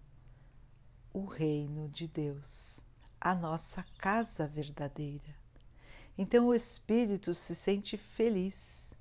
o 1.13 1.25
reino 1.25 1.89
de 1.89 2.07
Deus. 2.07 2.87
A 3.21 3.35
nossa 3.35 3.85
casa 3.99 4.47
verdadeira. 4.47 5.40
Então 6.17 6.49
o 6.49 6.55
espírito 6.55 7.35
se 7.35 7.55
sente 7.55 7.97
feliz, 7.97 8.95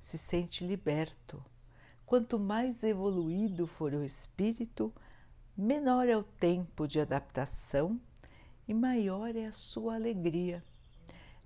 se 0.00 0.18
sente 0.18 0.66
liberto. 0.66 1.42
Quanto 2.04 2.38
mais 2.38 2.82
evoluído 2.82 3.66
for 3.66 3.92
o 3.92 4.04
espírito, 4.04 4.92
menor 5.56 6.08
é 6.08 6.16
o 6.16 6.22
tempo 6.22 6.86
de 6.86 7.00
adaptação 7.00 8.00
e 8.68 8.74
maior 8.74 9.34
é 9.34 9.46
a 9.46 9.52
sua 9.52 9.94
alegria. 9.94 10.62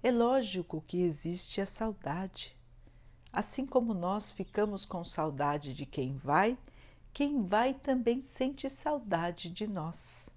É 0.03 0.11
lógico 0.11 0.83
que 0.87 1.03
existe 1.03 1.61
a 1.61 1.67
saudade. 1.67 2.57
Assim 3.33 3.65
como 3.65 3.95
nós 3.95 4.33
ficamos 4.33 4.85
com 4.85 5.05
saudade 5.05 5.73
de 5.73 5.87
quem 5.87 6.17
vai, 6.17 6.59
quem 7.13 7.45
vai 7.45 7.75
também 7.75 8.21
sente 8.21 8.69
saudade 8.69 9.51
de 9.51 9.67
nós. 9.67 10.29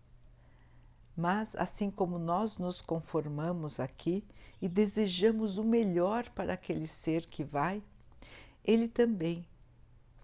Mas, 1.16 1.56
assim 1.56 1.90
como 1.90 2.18
nós 2.18 2.58
nos 2.58 2.82
conformamos 2.82 3.80
aqui 3.80 4.24
e 4.64 4.70
desejamos 4.70 5.58
o 5.58 5.64
melhor 5.66 6.30
para 6.30 6.54
aquele 6.54 6.88
ser 6.88 7.26
que 7.26 7.44
vai, 7.44 7.84
ele 8.64 8.88
também 8.88 9.46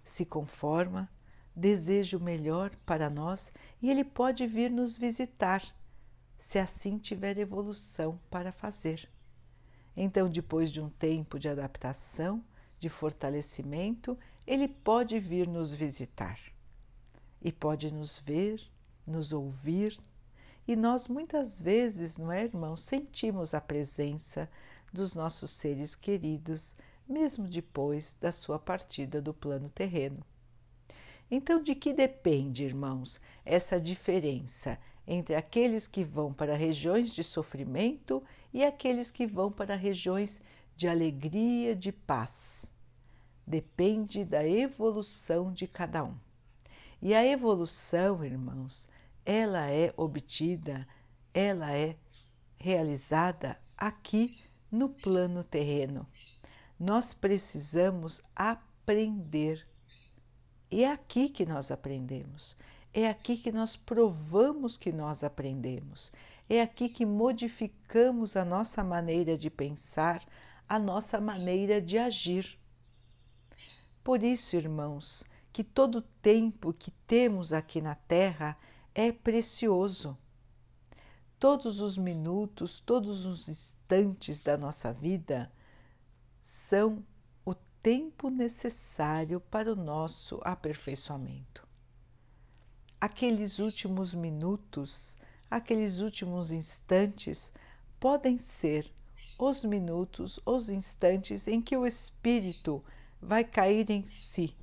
se 0.06 0.24
conforma, 0.24 1.10
deseja 1.54 2.18
o 2.18 2.24
melhor 2.24 2.72
para 2.86 3.10
nós 3.10 3.52
e 3.82 3.90
ele 3.90 4.06
pode 4.06 4.48
vir 4.48 4.72
nos 4.72 4.96
visitar, 4.96 5.62
se 6.38 6.58
assim 6.58 6.98
tiver 6.98 7.38
evolução 7.38 8.18
para 8.30 8.54
fazer. 8.54 9.10
Então, 9.94 10.30
depois 10.30 10.72
de 10.72 10.80
um 10.80 10.90
tempo 10.90 11.38
de 11.38 11.50
adaptação, 11.50 12.42
de 12.80 12.88
fortalecimento, 12.88 14.18
ele 14.48 14.70
pode 14.70 15.20
vir 15.20 15.50
nos 15.50 15.74
visitar 15.74 16.40
e 17.42 17.52
pode 17.52 17.92
nos 17.92 18.20
ver, 18.20 18.62
nos 19.06 19.34
ouvir, 19.34 20.00
e 20.70 20.76
nós 20.76 21.08
muitas 21.08 21.60
vezes, 21.60 22.16
não 22.16 22.32
é, 22.32 22.44
irmão, 22.44 22.78
sentimos 22.78 23.56
a 23.56 23.60
presença 23.60 24.48
dos 24.94 25.16
nossos 25.16 25.50
seres 25.50 25.96
queridos, 25.96 26.76
mesmo 27.08 27.48
depois 27.48 28.16
da 28.22 28.32
sua 28.32 28.60
partida 28.60 29.20
do 29.20 29.34
plano 29.34 29.68
terreno. 29.68 30.24
Então, 31.32 31.64
de 31.64 31.74
que 31.74 31.92
depende, 31.92 32.66
irmãos, 32.66 33.20
essa 33.44 33.82
diferença 33.82 34.78
entre 35.08 35.34
aqueles 35.34 35.88
que 35.88 36.04
vão 36.04 36.32
para 36.32 36.56
regiões 36.56 37.10
de 37.10 37.24
sofrimento 37.24 38.24
e 38.54 38.64
aqueles 38.64 39.10
que 39.10 39.26
vão 39.26 39.52
para 39.52 39.74
regiões 39.74 40.40
de 40.76 40.88
alegria, 40.88 41.76
de 41.76 41.92
paz? 41.92 42.70
Depende 43.44 44.24
da 44.24 44.48
evolução 44.48 45.52
de 45.52 45.66
cada 45.66 46.04
um. 46.04 46.14
E 47.02 47.16
a 47.16 47.26
evolução, 47.26 48.24
irmãos, 48.24 48.88
ela 49.30 49.70
é 49.70 49.94
obtida, 49.96 50.88
ela 51.32 51.72
é 51.72 51.96
realizada 52.58 53.60
aqui 53.78 54.44
no 54.72 54.90
plano 54.90 55.44
terreno. 55.44 56.08
Nós 56.80 57.14
precisamos 57.14 58.24
aprender. 58.36 59.68
E 60.72 60.84
é 60.84 60.92
aqui 60.92 61.30
que 61.30 61.46
nós 61.46 61.70
aprendemos. 61.70 62.58
É 62.92 63.08
aqui 63.08 63.38
que 63.38 63.52
nós 63.52 63.76
provamos 63.76 64.78
que 64.78 64.92
nós 64.92 65.24
aprendemos. 65.24 66.12
É 66.50 66.60
aqui 66.64 66.90
que 66.90 67.06
modificamos 67.06 68.36
a 68.36 68.44
nossa 68.44 68.84
maneira 68.84 69.38
de 69.38 69.52
pensar, 69.52 70.26
a 70.68 70.80
nossa 70.80 71.22
maneira 71.22 71.80
de 71.80 72.00
agir. 72.00 72.58
Por 74.04 74.24
isso, 74.24 74.56
irmãos, 74.56 75.24
que 75.54 75.64
todo 75.64 76.00
o 76.00 76.08
tempo 76.20 76.74
que 76.74 76.90
temos 77.06 77.54
aqui 77.54 77.80
na 77.80 77.94
Terra 77.94 78.58
é 79.00 79.14
precioso. 79.14 80.18
Todos 81.40 81.80
os 81.80 81.98
minutos, 81.98 82.82
todos 82.82 83.26
os 83.26 83.48
instantes 83.48 84.42
da 84.42 84.58
nossa 84.58 84.92
vida 84.92 85.50
são 86.44 87.02
o 87.46 87.56
tempo 87.82 88.30
necessário 88.30 89.40
para 89.40 89.72
o 89.72 89.76
nosso 89.76 90.42
aperfeiçoamento. 90.44 91.66
Aqueles 93.00 93.58
últimos 93.58 94.14
minutos, 94.14 95.16
aqueles 95.50 96.00
últimos 96.00 96.52
instantes 96.52 97.54
podem 98.02 98.38
ser 98.38 98.92
os 99.40 99.64
minutos, 99.64 100.42
os 100.46 100.70
instantes 100.70 101.48
em 101.48 101.62
que 101.62 101.78
o 101.78 101.88
espírito 101.88 102.84
vai 103.22 103.46
cair 103.46 103.90
em 103.90 104.06
si 104.06 104.54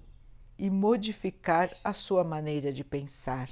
e 0.59 0.69
modificar 0.69 1.71
a 1.83 1.95
sua 1.95 2.23
maneira 2.23 2.71
de 2.71 2.85
pensar 2.85 3.49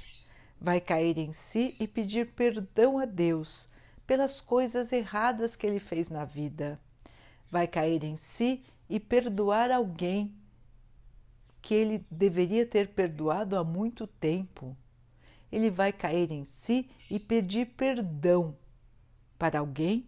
vai 0.59 0.79
cair 0.79 1.17
em 1.17 1.31
si 1.31 1.75
e 1.79 1.87
pedir 1.87 2.31
perdão 2.33 2.97
a 2.97 3.05
Deus 3.05 3.69
pelas 4.05 4.39
coisas 4.39 4.91
erradas 4.91 5.55
que 5.55 5.65
ele 5.65 5.79
fez 5.79 6.09
na 6.09 6.25
vida. 6.25 6.79
Vai 7.49 7.67
cair 7.67 8.03
em 8.03 8.15
si 8.15 8.63
e 8.89 8.99
perdoar 8.99 9.71
alguém 9.71 10.33
que 11.61 11.73
ele 11.73 12.05
deveria 12.11 12.65
ter 12.65 12.89
perdoado 12.89 13.57
há 13.57 13.63
muito 13.63 14.05
tempo. 14.05 14.77
Ele 15.51 15.69
vai 15.69 15.91
cair 15.91 16.31
em 16.31 16.45
si 16.45 16.89
e 17.09 17.19
pedir 17.19 17.67
perdão 17.67 18.55
para 19.37 19.59
alguém 19.59 20.07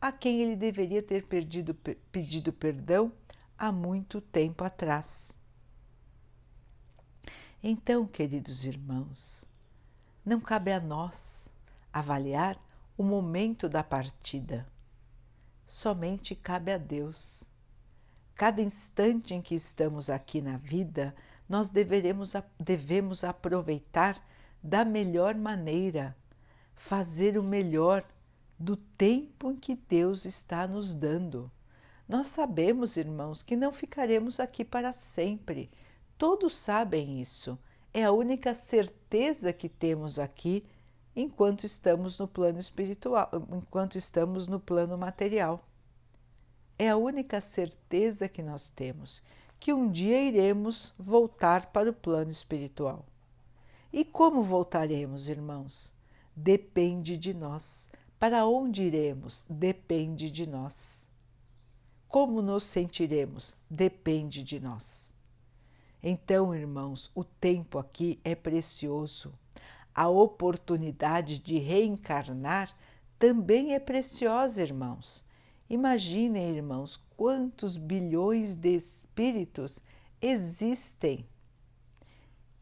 a 0.00 0.10
quem 0.10 0.42
ele 0.42 0.56
deveria 0.56 1.02
ter 1.02 1.24
perdido, 1.26 1.74
pedido 2.10 2.52
perdão 2.52 3.12
há 3.56 3.70
muito 3.70 4.20
tempo 4.20 4.64
atrás. 4.64 5.32
Então, 7.62 8.06
queridos 8.06 8.66
irmãos, 8.66 9.44
não 10.24 10.40
cabe 10.40 10.72
a 10.72 10.80
nós 10.80 11.48
avaliar 11.92 12.58
o 12.96 13.02
momento 13.02 13.68
da 13.68 13.82
partida. 13.82 14.66
Somente 15.66 16.34
cabe 16.34 16.72
a 16.72 16.78
Deus. 16.78 17.48
Cada 18.34 18.62
instante 18.62 19.34
em 19.34 19.42
que 19.42 19.54
estamos 19.54 20.08
aqui 20.08 20.40
na 20.40 20.56
vida, 20.56 21.14
nós 21.48 21.70
deveremos, 21.70 22.32
devemos 22.58 23.24
aproveitar 23.24 24.22
da 24.62 24.84
melhor 24.84 25.34
maneira, 25.34 26.16
fazer 26.74 27.36
o 27.36 27.42
melhor 27.42 28.04
do 28.58 28.76
tempo 28.76 29.50
em 29.50 29.56
que 29.56 29.74
Deus 29.74 30.24
está 30.24 30.66
nos 30.66 30.94
dando. 30.94 31.50
Nós 32.08 32.28
sabemos, 32.28 32.96
irmãos, 32.96 33.42
que 33.42 33.56
não 33.56 33.72
ficaremos 33.72 34.38
aqui 34.38 34.64
para 34.64 34.92
sempre. 34.92 35.70
Todos 36.16 36.56
sabem 36.56 37.20
isso. 37.20 37.58
É 37.94 38.04
a 38.04 38.12
única 38.12 38.54
certeza 38.54 39.52
que 39.52 39.68
temos 39.68 40.18
aqui 40.18 40.64
enquanto 41.14 41.64
estamos 41.64 42.18
no 42.18 42.26
plano 42.26 42.58
espiritual, 42.58 43.28
enquanto 43.52 43.96
estamos 43.96 44.46
no 44.46 44.58
plano 44.58 44.96
material. 44.96 45.62
É 46.78 46.88
a 46.88 46.96
única 46.96 47.40
certeza 47.40 48.28
que 48.28 48.42
nós 48.42 48.70
temos 48.70 49.22
que 49.62 49.72
um 49.72 49.88
dia 49.88 50.20
iremos 50.20 50.92
voltar 50.98 51.66
para 51.66 51.90
o 51.90 51.92
plano 51.94 52.32
espiritual. 52.32 53.06
E 53.92 54.04
como 54.04 54.42
voltaremos, 54.42 55.28
irmãos? 55.28 55.92
Depende 56.34 57.16
de 57.16 57.32
nós. 57.32 57.88
Para 58.18 58.44
onde 58.44 58.82
iremos? 58.82 59.44
Depende 59.48 60.32
de 60.32 60.48
nós. 60.48 61.08
Como 62.08 62.42
nos 62.42 62.64
sentiremos? 62.64 63.56
Depende 63.70 64.42
de 64.42 64.58
nós. 64.58 65.11
Então, 66.02 66.52
irmãos, 66.54 67.10
o 67.14 67.22
tempo 67.22 67.78
aqui 67.78 68.18
é 68.24 68.34
precioso. 68.34 69.32
A 69.94 70.08
oportunidade 70.08 71.38
de 71.38 71.58
reencarnar 71.58 72.74
também 73.18 73.74
é 73.74 73.78
preciosa, 73.78 74.62
irmãos. 74.62 75.24
Imaginem, 75.70 76.56
irmãos, 76.56 77.00
quantos 77.16 77.76
bilhões 77.76 78.54
de 78.54 78.74
espíritos 78.74 79.78
existem. 80.20 81.24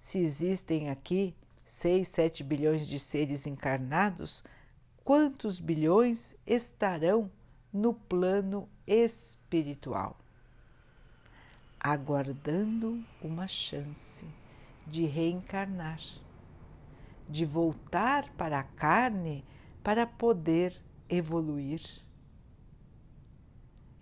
Se 0.01 0.19
existem 0.19 0.91
aqui 0.91 1.35
6, 1.65 2.09
7 2.09 2.45
bilhões 2.45 2.87
de 2.87 2.99
seres 2.99 3.47
encarnados, 3.47 4.45
quantos 5.03 5.59
bilhões 5.59 6.37
estarão 6.47 7.31
no 7.73 7.95
plano 7.95 8.69
espiritual? 8.87 10.19
Aguardando 11.81 13.03
uma 13.23 13.49
chance 13.49 14.27
de 14.87 15.07
reencarnar 15.07 16.01
de 17.31 17.45
voltar 17.45 18.29
para 18.31 18.59
a 18.59 18.65
carne 18.65 19.45
para 19.85 20.05
poder 20.05 20.75
evoluir. 21.09 21.81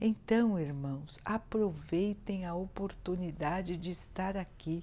Então, 0.00 0.58
irmãos, 0.58 1.18
aproveitem 1.24 2.46
a 2.46 2.54
oportunidade 2.54 3.76
de 3.76 3.90
estar 3.90 4.36
aqui. 4.36 4.82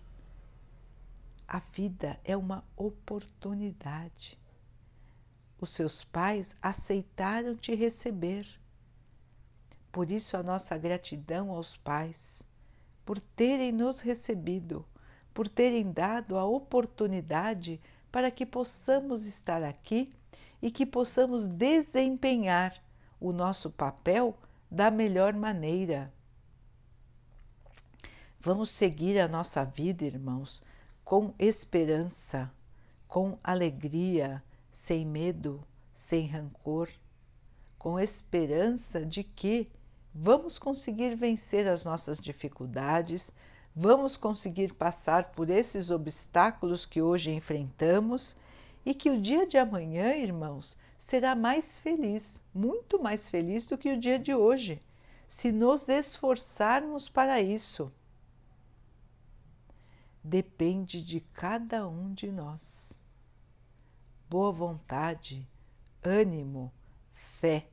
A 1.48 1.60
vida 1.60 2.20
é 2.24 2.38
uma 2.38 2.64
oportunidade. 2.76 4.38
Os 5.60 5.72
seus 5.72 6.04
pais 6.04 6.56
aceitaram 6.62 7.56
te 7.56 7.74
receber. 7.74 8.46
Por 9.92 10.12
isso, 10.12 10.38
a 10.38 10.44
nossa 10.44 10.78
gratidão 10.78 11.50
aos 11.50 11.78
pais, 11.78 12.44
por 13.06 13.20
terem 13.20 13.72
nos 13.72 14.00
recebido, 14.00 14.86
por 15.34 15.48
terem 15.48 15.92
dado 15.92 16.38
a 16.38 16.46
oportunidade 16.46 17.80
para 18.12 18.32
que 18.32 18.46
possamos 18.46 19.26
estar 19.26 19.62
aqui 19.62 20.12
e 20.62 20.72
que 20.72 20.86
possamos 20.86 21.48
desempenhar 21.48 22.82
o 23.20 23.32
nosso 23.32 23.70
papel 23.70 24.38
da 24.72 24.90
melhor 24.90 25.34
maneira. 25.34 26.12
Vamos 28.40 28.70
seguir 28.70 29.20
a 29.20 29.28
nossa 29.28 29.64
vida, 29.64 30.06
irmãos, 30.06 30.64
com 31.04 31.34
esperança, 31.38 32.52
com 33.08 33.38
alegria, 33.44 34.44
sem 34.72 35.06
medo, 35.06 35.64
sem 35.94 36.28
rancor, 36.28 36.90
com 37.78 38.00
esperança 38.00 39.06
de 39.06 39.24
que 39.24 39.70
vamos 40.18 40.58
conseguir 40.58 41.14
vencer 41.14 41.68
as 41.68 41.84
nossas 41.84 42.18
dificuldades, 42.18 43.34
vamos 43.76 44.16
conseguir 44.16 44.74
passar 44.74 45.32
por 45.32 45.50
esses 45.50 45.92
obstáculos 45.92 46.86
que 46.86 47.02
hoje 47.02 47.32
enfrentamos 47.32 48.38
e 48.86 48.94
que 48.94 49.10
o 49.10 49.22
dia 49.22 49.46
de 49.46 49.58
amanhã, 49.58 50.16
irmãos, 50.16 50.78
será 50.98 51.36
mais 51.36 51.78
feliz, 51.78 52.42
muito 52.54 52.98
mais 52.98 53.28
feliz 53.28 53.66
do 53.66 53.78
que 53.78 53.92
o 53.92 54.00
dia 54.00 54.18
de 54.18 54.34
hoje, 54.34 54.82
se 55.28 55.52
nos 55.52 55.90
esforçarmos 55.90 57.10
para 57.10 57.42
isso. 57.42 57.92
Depende 60.24 61.04
de 61.04 61.20
cada 61.20 61.88
um 61.88 62.14
de 62.14 62.32
nós. 62.32 62.94
Boa 64.30 64.52
vontade, 64.52 65.46
ânimo, 66.02 66.72
fé. 67.40 67.68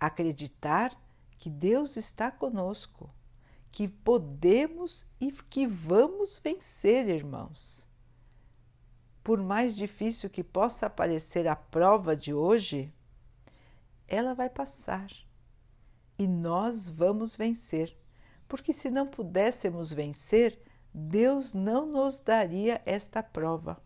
Acreditar 0.00 0.96
que 1.38 1.50
Deus 1.50 1.96
está 1.96 2.30
conosco 2.30 3.10
que 3.72 3.86
podemos 3.86 5.06
e 5.20 5.30
que 5.30 5.66
vamos 5.66 6.38
vencer, 6.42 7.08
irmãos. 7.08 7.88
Por 9.22 9.40
mais 9.40 9.76
difícil 9.76 10.28
que 10.28 10.42
possa 10.42 10.90
parecer 10.90 11.46
a 11.46 11.54
prova 11.54 12.16
de 12.16 12.34
hoje, 12.34 12.92
ela 14.08 14.34
vai 14.34 14.50
passar 14.50 15.10
e 16.18 16.26
nós 16.26 16.88
vamos 16.88 17.36
vencer, 17.36 17.96
porque 18.48 18.72
se 18.72 18.90
não 18.90 19.06
pudéssemos 19.06 19.92
vencer, 19.92 20.60
Deus 20.92 21.54
não 21.54 21.86
nos 21.86 22.18
daria 22.18 22.82
esta 22.84 23.22
prova. 23.22 23.80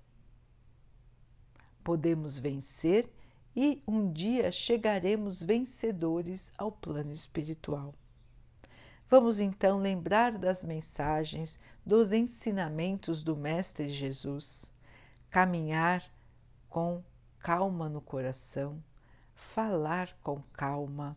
Podemos 1.83 2.39
vencer 2.39 3.13
e 3.57 3.83
um 3.87 4.11
dia 4.11 4.51
chegaremos 4.51 5.43
vencedores 5.43 6.51
ao 6.59 6.73
plano 6.73 7.13
espiritual. 7.13 7.95
Vamos 9.09 9.39
então 9.39 9.79
lembrar 9.79 10.33
das 10.33 10.65
mensagens, 10.65 11.59
dos 11.87 12.11
ensinamentos 12.13 13.23
do 13.23 13.37
Mestre 13.37 13.89
Jesus, 13.89 14.73
caminhar 15.31 16.03
com 16.69 17.03
calma 17.39 17.89
no 17.89 18.01
coração, 18.01 18.83
falar 19.35 20.17
com 20.23 20.43
calma, 20.53 21.17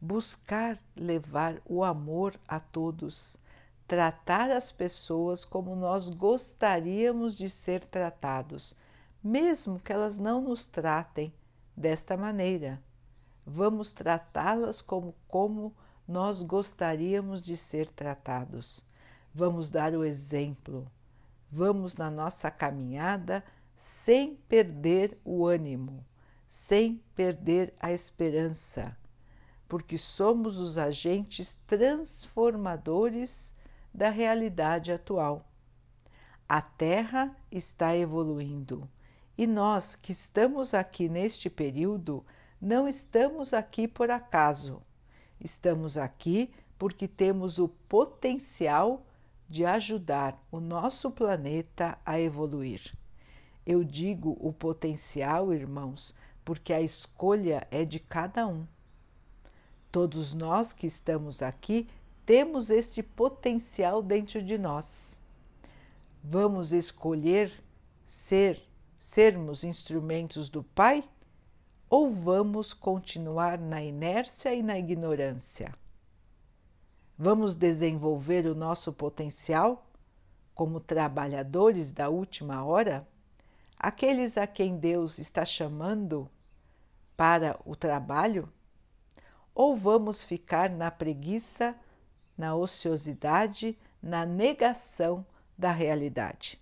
buscar 0.00 0.78
levar 0.96 1.60
o 1.64 1.84
amor 1.84 2.34
a 2.48 2.58
todos, 2.58 3.36
tratar 3.86 4.50
as 4.50 4.72
pessoas 4.72 5.44
como 5.44 5.76
nós 5.76 6.08
gostaríamos 6.08 7.36
de 7.36 7.48
ser 7.48 7.84
tratados, 7.84 8.74
mesmo 9.22 9.78
que 9.78 9.92
elas 9.92 10.18
não 10.18 10.40
nos 10.40 10.66
tratem 10.66 11.32
desta 11.76 12.16
maneira. 12.16 12.82
Vamos 13.44 13.92
tratá-las 13.92 14.80
como, 14.80 15.14
como 15.28 15.74
nós 16.08 16.42
gostaríamos 16.42 17.42
de 17.42 17.56
ser 17.56 17.88
tratados. 17.88 18.84
Vamos 19.34 19.70
dar 19.70 19.94
o 19.94 20.04
exemplo. 20.04 20.90
Vamos 21.50 21.96
na 21.96 22.10
nossa 22.10 22.50
caminhada 22.50 23.44
sem 23.76 24.36
perder 24.48 25.18
o 25.24 25.46
ânimo, 25.46 26.04
sem 26.48 27.02
perder 27.14 27.74
a 27.78 27.92
esperança, 27.92 28.96
porque 29.68 29.98
somos 29.98 30.58
os 30.58 30.78
agentes 30.78 31.54
transformadores 31.66 33.52
da 33.92 34.08
realidade 34.08 34.90
atual. 34.90 35.46
A 36.48 36.60
Terra 36.60 37.36
está 37.50 37.96
evoluindo 37.96 38.88
e 39.36 39.46
nós 39.46 39.94
que 39.96 40.12
estamos 40.12 40.74
aqui 40.74 41.08
neste 41.08 41.50
período 41.50 42.24
não 42.60 42.88
estamos 42.88 43.52
aqui 43.52 43.86
por 43.86 44.10
acaso 44.10 44.82
Estamos 45.40 45.98
aqui 45.98 46.50
porque 46.78 47.06
temos 47.06 47.58
o 47.58 47.68
potencial 47.68 49.04
de 49.48 49.64
ajudar 49.64 50.42
o 50.50 50.60
nosso 50.60 51.10
planeta 51.10 51.98
a 52.04 52.18
evoluir. 52.18 52.94
Eu 53.64 53.84
digo 53.84 54.36
o 54.40 54.52
potencial, 54.52 55.52
irmãos, 55.52 56.14
porque 56.44 56.72
a 56.72 56.80
escolha 56.80 57.66
é 57.70 57.84
de 57.84 57.98
cada 57.98 58.46
um. 58.46 58.66
Todos 59.90 60.34
nós 60.34 60.72
que 60.72 60.86
estamos 60.86 61.42
aqui 61.42 61.88
temos 62.24 62.70
este 62.70 63.02
potencial 63.02 64.02
dentro 64.02 64.42
de 64.42 64.58
nós. 64.58 65.20
Vamos 66.22 66.72
escolher 66.72 67.52
ser 68.04 68.62
sermos 69.06 69.62
instrumentos 69.62 70.48
do 70.48 70.64
Pai 70.64 71.08
ou 71.88 72.10
vamos 72.10 72.74
continuar 72.74 73.56
na 73.56 73.80
inércia 73.80 74.52
e 74.52 74.64
na 74.64 74.76
ignorância? 74.76 75.72
Vamos 77.16 77.54
desenvolver 77.54 78.46
o 78.46 78.54
nosso 78.54 78.92
potencial 78.92 79.86
como 80.56 80.80
trabalhadores 80.80 81.92
da 81.92 82.08
última 82.08 82.64
hora? 82.64 83.06
Aqueles 83.78 84.36
a 84.36 84.44
quem 84.44 84.76
Deus 84.76 85.20
está 85.20 85.44
chamando 85.44 86.28
para 87.16 87.60
o 87.64 87.76
trabalho? 87.76 88.52
Ou 89.54 89.76
vamos 89.76 90.24
ficar 90.24 90.68
na 90.68 90.90
preguiça, 90.90 91.76
na 92.36 92.56
ociosidade, 92.56 93.78
na 94.02 94.26
negação 94.26 95.24
da 95.56 95.70
realidade? 95.70 96.60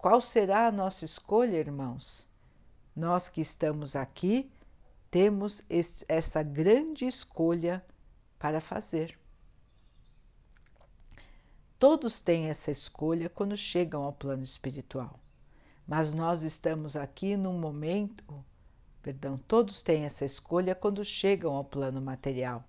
Qual 0.00 0.18
será 0.22 0.66
a 0.66 0.72
nossa 0.72 1.04
escolha, 1.04 1.58
irmãos? 1.58 2.26
Nós 2.96 3.28
que 3.28 3.42
estamos 3.42 3.94
aqui 3.94 4.50
temos 5.10 5.60
esse, 5.68 6.06
essa 6.08 6.42
grande 6.42 7.04
escolha 7.04 7.84
para 8.38 8.62
fazer. 8.62 9.18
Todos 11.78 12.22
têm 12.22 12.46
essa 12.46 12.70
escolha 12.70 13.28
quando 13.28 13.54
chegam 13.54 14.02
ao 14.02 14.12
plano 14.14 14.42
espiritual, 14.42 15.20
mas 15.86 16.14
nós 16.14 16.40
estamos 16.40 16.96
aqui 16.96 17.36
num 17.36 17.58
momento, 17.58 18.42
perdão, 19.02 19.36
todos 19.46 19.82
têm 19.82 20.04
essa 20.04 20.24
escolha 20.24 20.74
quando 20.74 21.04
chegam 21.04 21.52
ao 21.52 21.64
plano 21.64 22.00
material, 22.00 22.64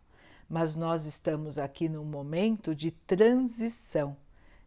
mas 0.50 0.76
nós 0.76 1.06
estamos 1.06 1.58
aqui 1.58 1.88
num 1.88 2.04
momento 2.04 2.76
de 2.76 2.92
transição, 2.92 4.18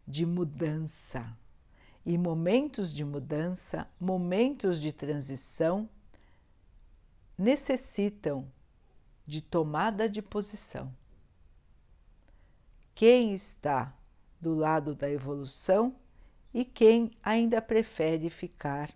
de 0.07 0.25
mudança. 0.25 1.31
E 2.05 2.17
momentos 2.17 2.93
de 2.93 3.03
mudança, 3.03 3.87
momentos 3.99 4.79
de 4.79 4.93
transição, 4.93 5.89
necessitam 7.37 8.47
de 9.25 9.41
tomada 9.41 10.07
de 10.07 10.21
posição. 10.21 10.93
Quem 12.93 13.33
está 13.33 13.93
do 14.39 14.53
lado 14.53 14.93
da 14.93 15.09
evolução 15.09 15.95
e 16.53 16.63
quem 16.63 17.11
ainda 17.23 17.61
prefere 17.61 18.29
ficar 18.29 18.93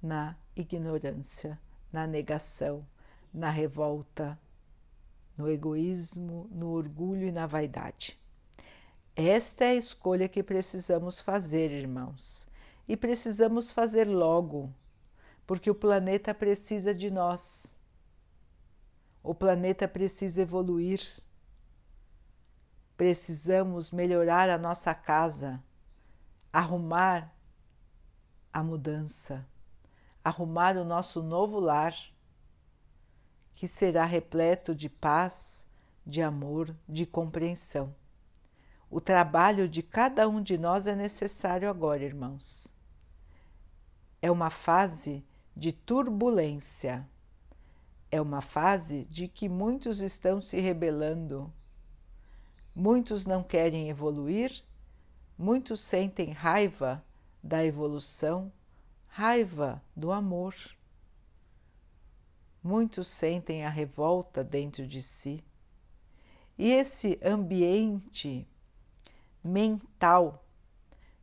na 0.00 0.36
ignorância, 0.54 1.58
na 1.92 2.06
negação, 2.06 2.86
na 3.32 3.50
revolta, 3.50 4.38
no 5.36 5.50
egoísmo, 5.50 6.48
no 6.50 6.70
orgulho 6.70 7.26
e 7.26 7.32
na 7.32 7.46
vaidade. 7.46 8.18
Esta 9.16 9.66
é 9.66 9.68
a 9.68 9.74
escolha 9.76 10.28
que 10.28 10.42
precisamos 10.42 11.20
fazer, 11.20 11.70
irmãos, 11.70 12.48
e 12.88 12.96
precisamos 12.96 13.70
fazer 13.70 14.08
logo, 14.08 14.74
porque 15.46 15.70
o 15.70 15.74
planeta 15.74 16.34
precisa 16.34 16.92
de 16.92 17.12
nós. 17.12 17.72
O 19.22 19.32
planeta 19.32 19.86
precisa 19.86 20.42
evoluir. 20.42 21.00
Precisamos 22.96 23.92
melhorar 23.92 24.50
a 24.50 24.58
nossa 24.58 24.92
casa, 24.92 25.62
arrumar 26.52 27.32
a 28.52 28.64
mudança, 28.64 29.46
arrumar 30.24 30.76
o 30.76 30.84
nosso 30.84 31.22
novo 31.22 31.60
lar, 31.60 31.94
que 33.54 33.68
será 33.68 34.04
repleto 34.04 34.74
de 34.74 34.88
paz, 34.88 35.64
de 36.04 36.20
amor, 36.20 36.74
de 36.88 37.06
compreensão. 37.06 37.94
O 38.94 39.00
trabalho 39.00 39.68
de 39.68 39.82
cada 39.82 40.28
um 40.28 40.40
de 40.40 40.56
nós 40.56 40.86
é 40.86 40.94
necessário 40.94 41.68
agora, 41.68 42.04
irmãos. 42.04 42.68
É 44.22 44.30
uma 44.30 44.50
fase 44.50 45.24
de 45.56 45.72
turbulência 45.72 47.04
é 48.08 48.20
uma 48.20 48.40
fase 48.40 49.06
de 49.06 49.26
que 49.26 49.48
muitos 49.48 50.00
estão 50.00 50.40
se 50.40 50.60
rebelando, 50.60 51.52
muitos 52.72 53.26
não 53.26 53.42
querem 53.42 53.88
evoluir, 53.88 54.62
muitos 55.36 55.80
sentem 55.80 56.30
raiva 56.30 57.04
da 57.42 57.64
evolução, 57.64 58.52
raiva 59.08 59.82
do 59.96 60.12
amor. 60.12 60.54
Muitos 62.62 63.08
sentem 63.08 63.66
a 63.66 63.68
revolta 63.68 64.44
dentro 64.44 64.86
de 64.86 65.02
si. 65.02 65.42
E 66.56 66.70
esse 66.70 67.18
ambiente 67.20 68.46
mental 69.44 70.42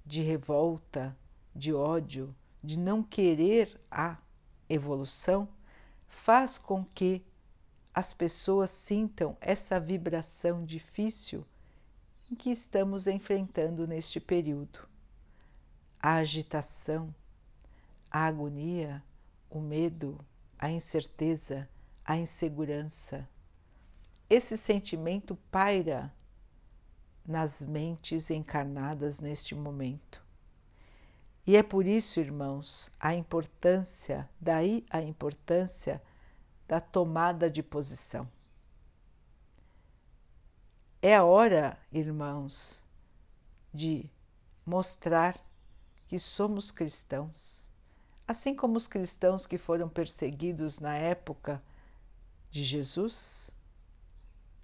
de 0.06 0.22
revolta, 0.22 1.18
de 1.56 1.74
ódio, 1.74 2.36
de 2.64 2.78
não 2.78 3.02
querer 3.02 3.82
a 3.90 4.18
evolução, 4.70 5.50
faz 6.08 6.58
com 6.58 6.86
que 6.86 7.26
as 7.94 8.14
pessoas 8.14 8.70
sintam 8.70 9.36
essa 9.42 9.80
vibração 9.80 10.64
difícil 10.64 11.46
que 12.36 12.50
estamos 12.50 13.08
enfrentando 13.08 13.86
neste 13.86 14.20
período. 14.20 14.88
A 16.00 16.16
agitação, 16.16 17.14
a 18.10 18.26
agonia, 18.26 19.04
o 19.50 19.60
medo, 19.60 20.18
a 20.58 20.72
incerteza, 20.72 21.68
a 22.06 22.16
insegurança. 22.18 23.28
Esse 24.30 24.58
sentimento 24.58 25.36
paira 25.52 26.14
nas 27.26 27.62
mentes 27.62 28.30
encarnadas 28.30 29.20
neste 29.20 29.56
momento. 29.56 30.24
E 31.46 31.58
é 31.58 31.64
por 31.64 31.86
isso, 31.86 32.20
irmãos, 32.20 32.92
a 33.00 33.16
importância, 33.16 34.30
daí 34.40 34.86
a 34.90 35.02
importância 35.02 36.02
da 36.68 36.80
tomada 36.80 37.50
de 37.50 37.62
posição. 37.62 38.28
É 41.02 41.16
a 41.16 41.24
hora, 41.24 41.78
irmãos, 41.92 42.84
de 43.74 44.10
mostrar 44.66 45.36
que 46.08 46.20
somos 46.20 46.72
cristãos, 46.72 47.70
assim 48.28 48.56
como 48.56 48.78
os 48.78 48.88
cristãos 48.88 49.48
que 49.48 49.58
foram 49.58 49.90
perseguidos 49.90 50.80
na 50.80 50.96
época 50.96 51.62
de 52.50 52.64
Jesus. 52.64 53.51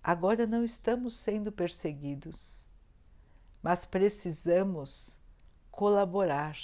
Agora 0.07 0.47
não 0.47 0.63
estamos 0.63 1.17
sendo 1.17 1.51
perseguidos, 1.51 2.65
mas 3.61 3.85
precisamos 3.85 5.19
colaborar. 5.69 6.57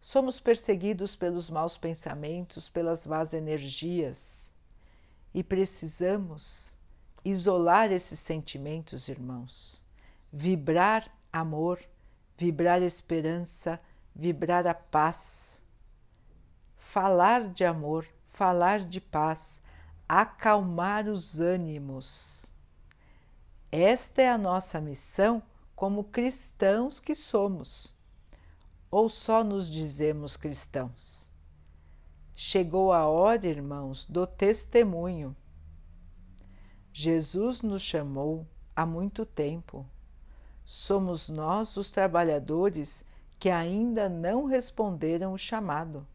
Somos 0.00 0.38
perseguidos 0.38 1.16
pelos 1.16 1.50
maus 1.50 1.76
pensamentos, 1.76 2.68
pelas 2.68 3.04
más 3.08 3.34
energias 3.34 4.52
e 5.34 5.42
precisamos 5.42 6.64
isolar 7.24 7.90
esses 7.90 8.20
sentimentos, 8.20 9.08
irmãos. 9.08 9.82
Vibrar 10.32 11.12
amor, 11.32 11.80
vibrar 12.36 12.80
esperança, 12.82 13.80
vibrar 14.14 14.64
a 14.64 14.74
paz. 14.74 15.60
Falar 16.76 17.48
de 17.48 17.64
amor, 17.64 18.06
falar 18.28 18.78
de 18.84 19.00
paz, 19.00 19.60
acalmar 20.08 21.06
os 21.08 21.38
ânimos. 21.38 22.46
Esta 23.70 24.22
é 24.22 24.30
a 24.30 24.38
nossa 24.38 24.80
missão 24.80 25.42
como 25.76 26.04
cristãos 26.04 26.98
que 26.98 27.14
somos 27.14 27.94
ou 28.90 29.08
só 29.08 29.44
nos 29.44 29.68
dizemos 29.68 30.36
cristãos? 30.36 31.30
Chegou 32.34 32.92
a 32.92 33.06
hora, 33.06 33.46
irmãos, 33.46 34.06
do 34.06 34.26
testemunho. 34.26 35.36
Jesus 36.92 37.62
nos 37.62 37.82
chamou 37.82 38.46
há 38.74 38.86
muito 38.86 39.26
tempo. 39.26 39.84
Somos 40.64 41.28
nós 41.28 41.76
os 41.76 41.90
trabalhadores 41.90 43.04
que 43.38 43.50
ainda 43.50 44.08
não 44.08 44.44
responderam 44.46 45.32
o 45.32 45.38
chamado. 45.38 46.06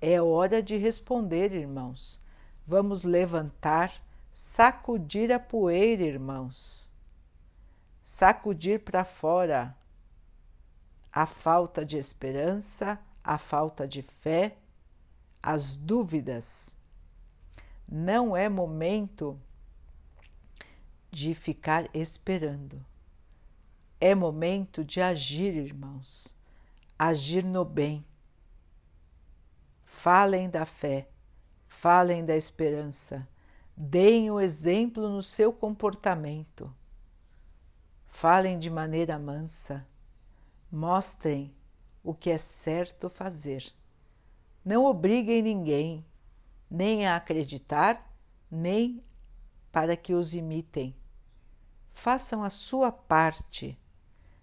É 0.00 0.20
hora 0.20 0.62
de 0.62 0.76
responder, 0.76 1.52
irmãos. 1.52 2.20
Vamos 2.66 3.02
levantar, 3.02 3.92
sacudir 4.32 5.30
a 5.30 5.38
poeira, 5.38 6.02
irmãos. 6.02 6.90
Sacudir 8.02 8.80
para 8.80 9.04
fora 9.04 9.76
a 11.12 11.26
falta 11.26 11.84
de 11.84 11.96
esperança, 11.98 12.98
a 13.22 13.38
falta 13.38 13.86
de 13.86 14.02
fé, 14.02 14.56
as 15.42 15.76
dúvidas. 15.76 16.74
Não 17.86 18.34
é 18.34 18.48
momento 18.48 19.38
de 21.10 21.34
ficar 21.34 21.88
esperando. 21.94 22.84
É 24.00 24.14
momento 24.14 24.84
de 24.84 25.00
agir, 25.00 25.54
irmãos. 25.54 26.34
Agir 26.98 27.44
no 27.44 27.64
bem. 27.64 28.04
Falem 29.84 30.50
da 30.50 30.66
fé, 30.66 31.08
falem 31.80 32.24
da 32.24 32.36
esperança, 32.36 33.26
deem 33.76 34.30
o 34.30 34.40
exemplo 34.40 35.08
no 35.08 35.22
seu 35.22 35.52
comportamento. 35.52 36.74
Falem 38.06 38.58
de 38.58 38.70
maneira 38.70 39.18
mansa 39.18 39.86
Mostrem 40.74 41.54
o 42.02 42.12
que 42.12 42.30
é 42.30 42.36
certo 42.36 43.08
fazer. 43.08 43.64
Não 44.64 44.84
obriguem 44.86 45.40
ninguém, 45.40 46.04
nem 46.68 47.06
a 47.06 47.14
acreditar, 47.14 48.12
nem 48.50 49.00
para 49.70 49.96
que 49.96 50.14
os 50.14 50.34
imitem. 50.34 50.92
Façam 51.92 52.42
a 52.42 52.50
sua 52.50 52.90
parte 52.90 53.78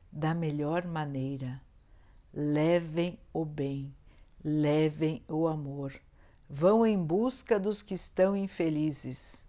da 0.09 0.33
melhor 0.33 0.85
maneira. 0.85 1.61
Levem 2.33 3.19
o 3.33 3.43
bem, 3.43 3.93
levem 4.41 5.21
o 5.27 5.49
amor. 5.49 5.93
Vão 6.53 6.85
em 6.85 7.01
busca 7.01 7.59
dos 7.59 7.81
que 7.81 7.93
estão 7.93 8.35
infelizes. 8.35 9.45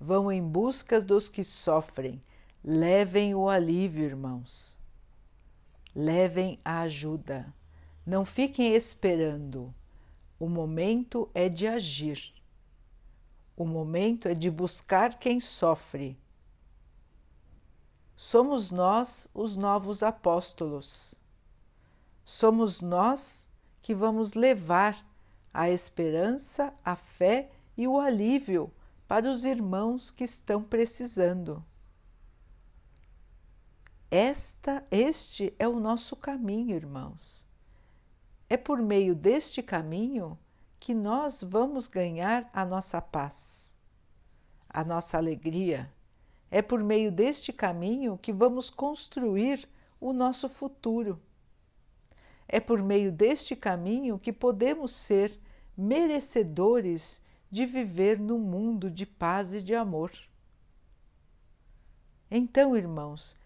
Vão 0.00 0.30
em 0.32 0.42
busca 0.42 1.00
dos 1.00 1.28
que 1.28 1.44
sofrem. 1.44 2.20
Levem 2.64 3.34
o 3.34 3.48
alívio, 3.48 4.04
irmãos 4.04 4.76
levem 5.96 6.60
a 6.62 6.80
ajuda. 6.80 7.50
Não 8.04 8.26
fiquem 8.26 8.74
esperando. 8.74 9.74
O 10.38 10.46
momento 10.46 11.30
é 11.32 11.48
de 11.48 11.66
agir. 11.66 12.34
O 13.56 13.64
momento 13.64 14.28
é 14.28 14.34
de 14.34 14.50
buscar 14.50 15.18
quem 15.18 15.40
sofre. 15.40 16.18
Somos 18.14 18.70
nós 18.70 19.26
os 19.32 19.56
novos 19.56 20.02
apóstolos. 20.02 21.14
Somos 22.22 22.82
nós 22.82 23.48
que 23.80 23.94
vamos 23.94 24.34
levar 24.34 25.02
a 25.56 25.70
esperança, 25.70 26.70
a 26.84 26.94
fé 26.94 27.50
e 27.78 27.88
o 27.88 27.98
alívio 27.98 28.70
para 29.08 29.26
os 29.26 29.46
irmãos 29.46 30.10
que 30.10 30.22
estão 30.22 30.62
precisando. 30.62 31.64
Esta, 34.10 34.86
este 34.90 35.54
é 35.58 35.66
o 35.66 35.80
nosso 35.80 36.14
caminho, 36.14 36.76
irmãos. 36.76 37.46
É 38.50 38.58
por 38.58 38.82
meio 38.82 39.14
deste 39.14 39.62
caminho 39.62 40.38
que 40.78 40.92
nós 40.92 41.42
vamos 41.42 41.88
ganhar 41.88 42.50
a 42.52 42.62
nossa 42.62 43.00
paz, 43.00 43.74
a 44.68 44.84
nossa 44.84 45.16
alegria. 45.16 45.90
É 46.50 46.60
por 46.60 46.84
meio 46.84 47.10
deste 47.10 47.50
caminho 47.50 48.18
que 48.18 48.30
vamos 48.30 48.68
construir 48.68 49.66
o 49.98 50.12
nosso 50.12 50.50
futuro. 50.50 51.18
É 52.46 52.60
por 52.60 52.82
meio 52.82 53.10
deste 53.10 53.56
caminho 53.56 54.18
que 54.18 54.34
podemos 54.34 54.92
ser 54.92 55.40
merecedores 55.76 57.20
de 57.50 57.66
viver 57.66 58.18
num 58.18 58.38
mundo 58.38 58.90
de 58.90 59.04
paz 59.04 59.54
e 59.54 59.62
de 59.62 59.74
amor. 59.74 60.12
Então, 62.30 62.76
irmãos, 62.76 63.36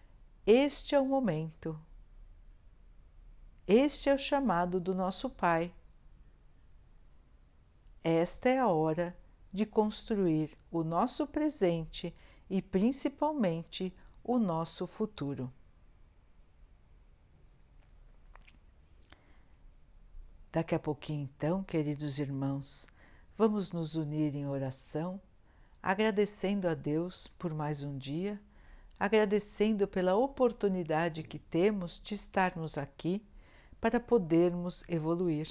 este 0.45 0.95
é 0.95 0.99
o 0.99 1.05
momento. 1.05 1.79
Este 3.67 4.09
é 4.09 4.13
o 4.13 4.17
chamado 4.17 4.79
do 4.79 4.95
nosso 4.95 5.29
Pai. 5.29 5.73
Esta 8.03 8.49
é 8.49 8.57
a 8.57 8.67
hora 8.67 9.15
de 9.53 9.65
construir 9.65 10.57
o 10.71 10.83
nosso 10.83 11.27
presente 11.27 12.13
e 12.49 12.61
principalmente 12.61 13.93
o 14.23 14.39
nosso 14.39 14.87
futuro. 14.87 15.51
Daqui 20.51 20.75
a 20.75 20.79
pouquinho, 20.79 21.23
então, 21.23 21.63
queridos 21.63 22.19
irmãos, 22.19 22.87
vamos 23.37 23.71
nos 23.71 23.95
unir 23.95 24.35
em 24.35 24.47
oração, 24.47 25.19
agradecendo 25.81 26.67
a 26.67 26.73
Deus 26.73 27.27
por 27.39 27.53
mais 27.53 27.83
um 27.83 27.97
dia 27.97 28.39
agradecendo 29.01 29.87
pela 29.87 30.15
oportunidade 30.15 31.23
que 31.23 31.39
temos 31.39 31.99
de 32.03 32.13
estarmos 32.13 32.77
aqui 32.77 33.25
para 33.79 33.99
podermos 33.99 34.83
evoluir, 34.87 35.49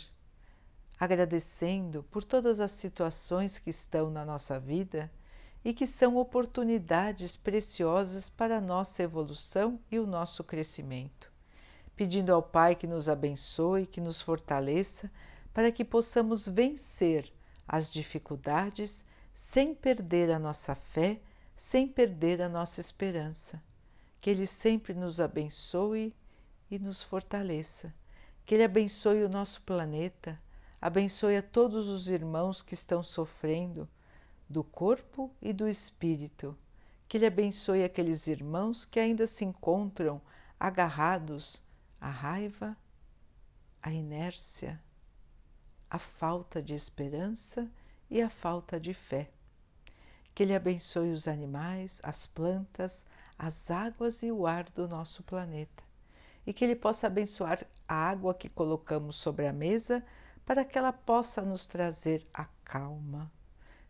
agradecendo 1.01 2.05
por 2.13 2.23
todas 2.23 2.61
as 2.61 2.71
situações 2.71 3.59
que 3.59 3.71
estão 3.71 4.09
na 4.09 4.25
nossa 4.25 4.61
vida 4.61 5.11
e 5.65 5.75
que 5.75 5.85
são 5.85 6.17
oportunidades 6.17 7.37
preciosas 7.37 8.29
para 8.29 8.59
a 8.59 8.61
nossa 8.61 9.03
evolução 9.03 9.81
e 9.91 9.99
o 9.99 10.07
nosso 10.07 10.45
crescimento, 10.45 11.30
pedindo 11.97 12.33
ao 12.33 12.43
Pai 12.43 12.75
que 12.75 12.87
nos 12.87 13.09
abençoe, 13.09 13.87
que 13.87 14.01
nos 14.01 14.21
fortaleça, 14.21 15.11
para 15.53 15.71
que 15.73 15.85
possamos 15.85 16.47
vencer 16.47 17.33
as 17.67 17.93
dificuldades 17.93 19.05
sem 19.35 19.75
perder 19.75 20.31
a 20.31 20.39
nossa 20.39 20.75
fé 20.75 21.21
sem 21.61 21.87
perder 21.87 22.41
a 22.41 22.49
nossa 22.49 22.81
esperança. 22.81 23.63
Que 24.19 24.31
Ele 24.31 24.47
sempre 24.47 24.95
nos 24.95 25.21
abençoe 25.21 26.17
e 26.71 26.79
nos 26.79 27.03
fortaleça. 27.03 27.95
Que 28.47 28.55
Ele 28.55 28.65
abençoe 28.65 29.23
o 29.23 29.29
nosso 29.29 29.61
planeta, 29.61 30.41
abençoe 30.81 31.37
a 31.37 31.43
todos 31.43 31.87
os 31.87 32.09
irmãos 32.09 32.63
que 32.63 32.73
estão 32.73 33.03
sofrendo 33.03 33.87
do 34.49 34.65
corpo 34.65 35.31
e 35.41 35.53
do 35.53 35.69
espírito. 35.69 36.57
Que 37.07 37.19
Ele 37.19 37.27
abençoe 37.27 37.85
aqueles 37.85 38.27
irmãos 38.27 38.87
que 38.87 38.99
ainda 38.99 39.27
se 39.27 39.45
encontram 39.45 40.19
agarrados 40.59 41.63
à 42.01 42.09
raiva, 42.11 42.77
à 43.83 43.93
inércia, 43.93 44.81
à 45.89 45.99
falta 45.99 46.63
de 46.63 46.75
esperança 46.75 47.71
e 48.09 48.23
à 48.23 48.31
falta 48.31 48.81
de 48.81 48.95
fé 48.95 49.31
que 50.41 50.45
Ele 50.45 50.55
abençoe 50.55 51.13
os 51.13 51.29
animais, 51.29 52.01
as 52.03 52.27
plantas, 52.27 53.05
as 53.39 53.71
águas 53.71 54.23
e 54.23 54.33
o 54.33 54.47
ar 54.47 54.65
do 54.71 54.89
nosso 54.89 55.23
planeta. 55.23 55.83
E 56.47 56.53
que 56.55 56.65
Ele 56.65 56.75
possa 56.75 57.07
abençoar 57.07 57.67
a 57.87 57.95
água 57.95 58.33
que 58.35 58.49
colocamos 58.49 59.17
sobre 59.17 59.47
a 59.47 59.53
mesa 59.53 60.03
para 60.47 60.65
que 60.65 60.79
ela 60.79 60.95
possa 60.95 61.43
nos 61.43 61.67
trazer 61.67 62.27
a 62.33 62.47
calma, 62.65 63.31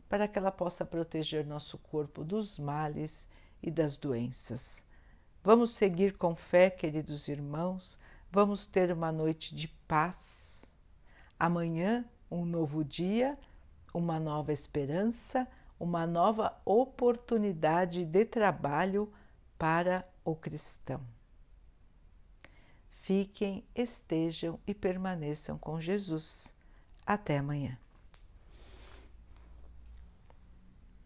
para 0.08 0.26
que 0.26 0.38
ela 0.38 0.50
possa 0.50 0.84
proteger 0.84 1.46
nosso 1.46 1.78
corpo 1.78 2.24
dos 2.24 2.58
males 2.58 3.28
e 3.62 3.70
das 3.70 3.96
doenças. 3.96 4.84
Vamos 5.42 5.72
seguir 5.72 6.16
com 6.16 6.35
fé, 6.35 6.68
queridos 6.68 7.29
irmãos, 7.29 7.98
vamos 8.31 8.66
ter 8.66 8.92
uma 8.92 9.11
noite 9.11 9.55
de 9.55 9.68
paz. 9.88 10.64
Amanhã, 11.38 12.05
um 12.31 12.44
novo 12.44 12.85
dia, 12.85 13.38
uma 13.94 14.20
nova 14.20 14.53
esperança 14.53 15.48
uma 15.81 16.07
nova 16.07 16.55
oportunidade 16.62 18.05
de 18.05 18.24
trabalho 18.26 19.11
para 19.59 20.07
o 20.22 20.37
cristão. 20.37 21.00
Fiquem, 23.00 23.64
estejam 23.74 24.61
e 24.66 24.74
permaneçam 24.74 25.57
com 25.57 25.81
Jesus. 25.81 26.55
Até 27.07 27.38
amanhã. 27.38 27.79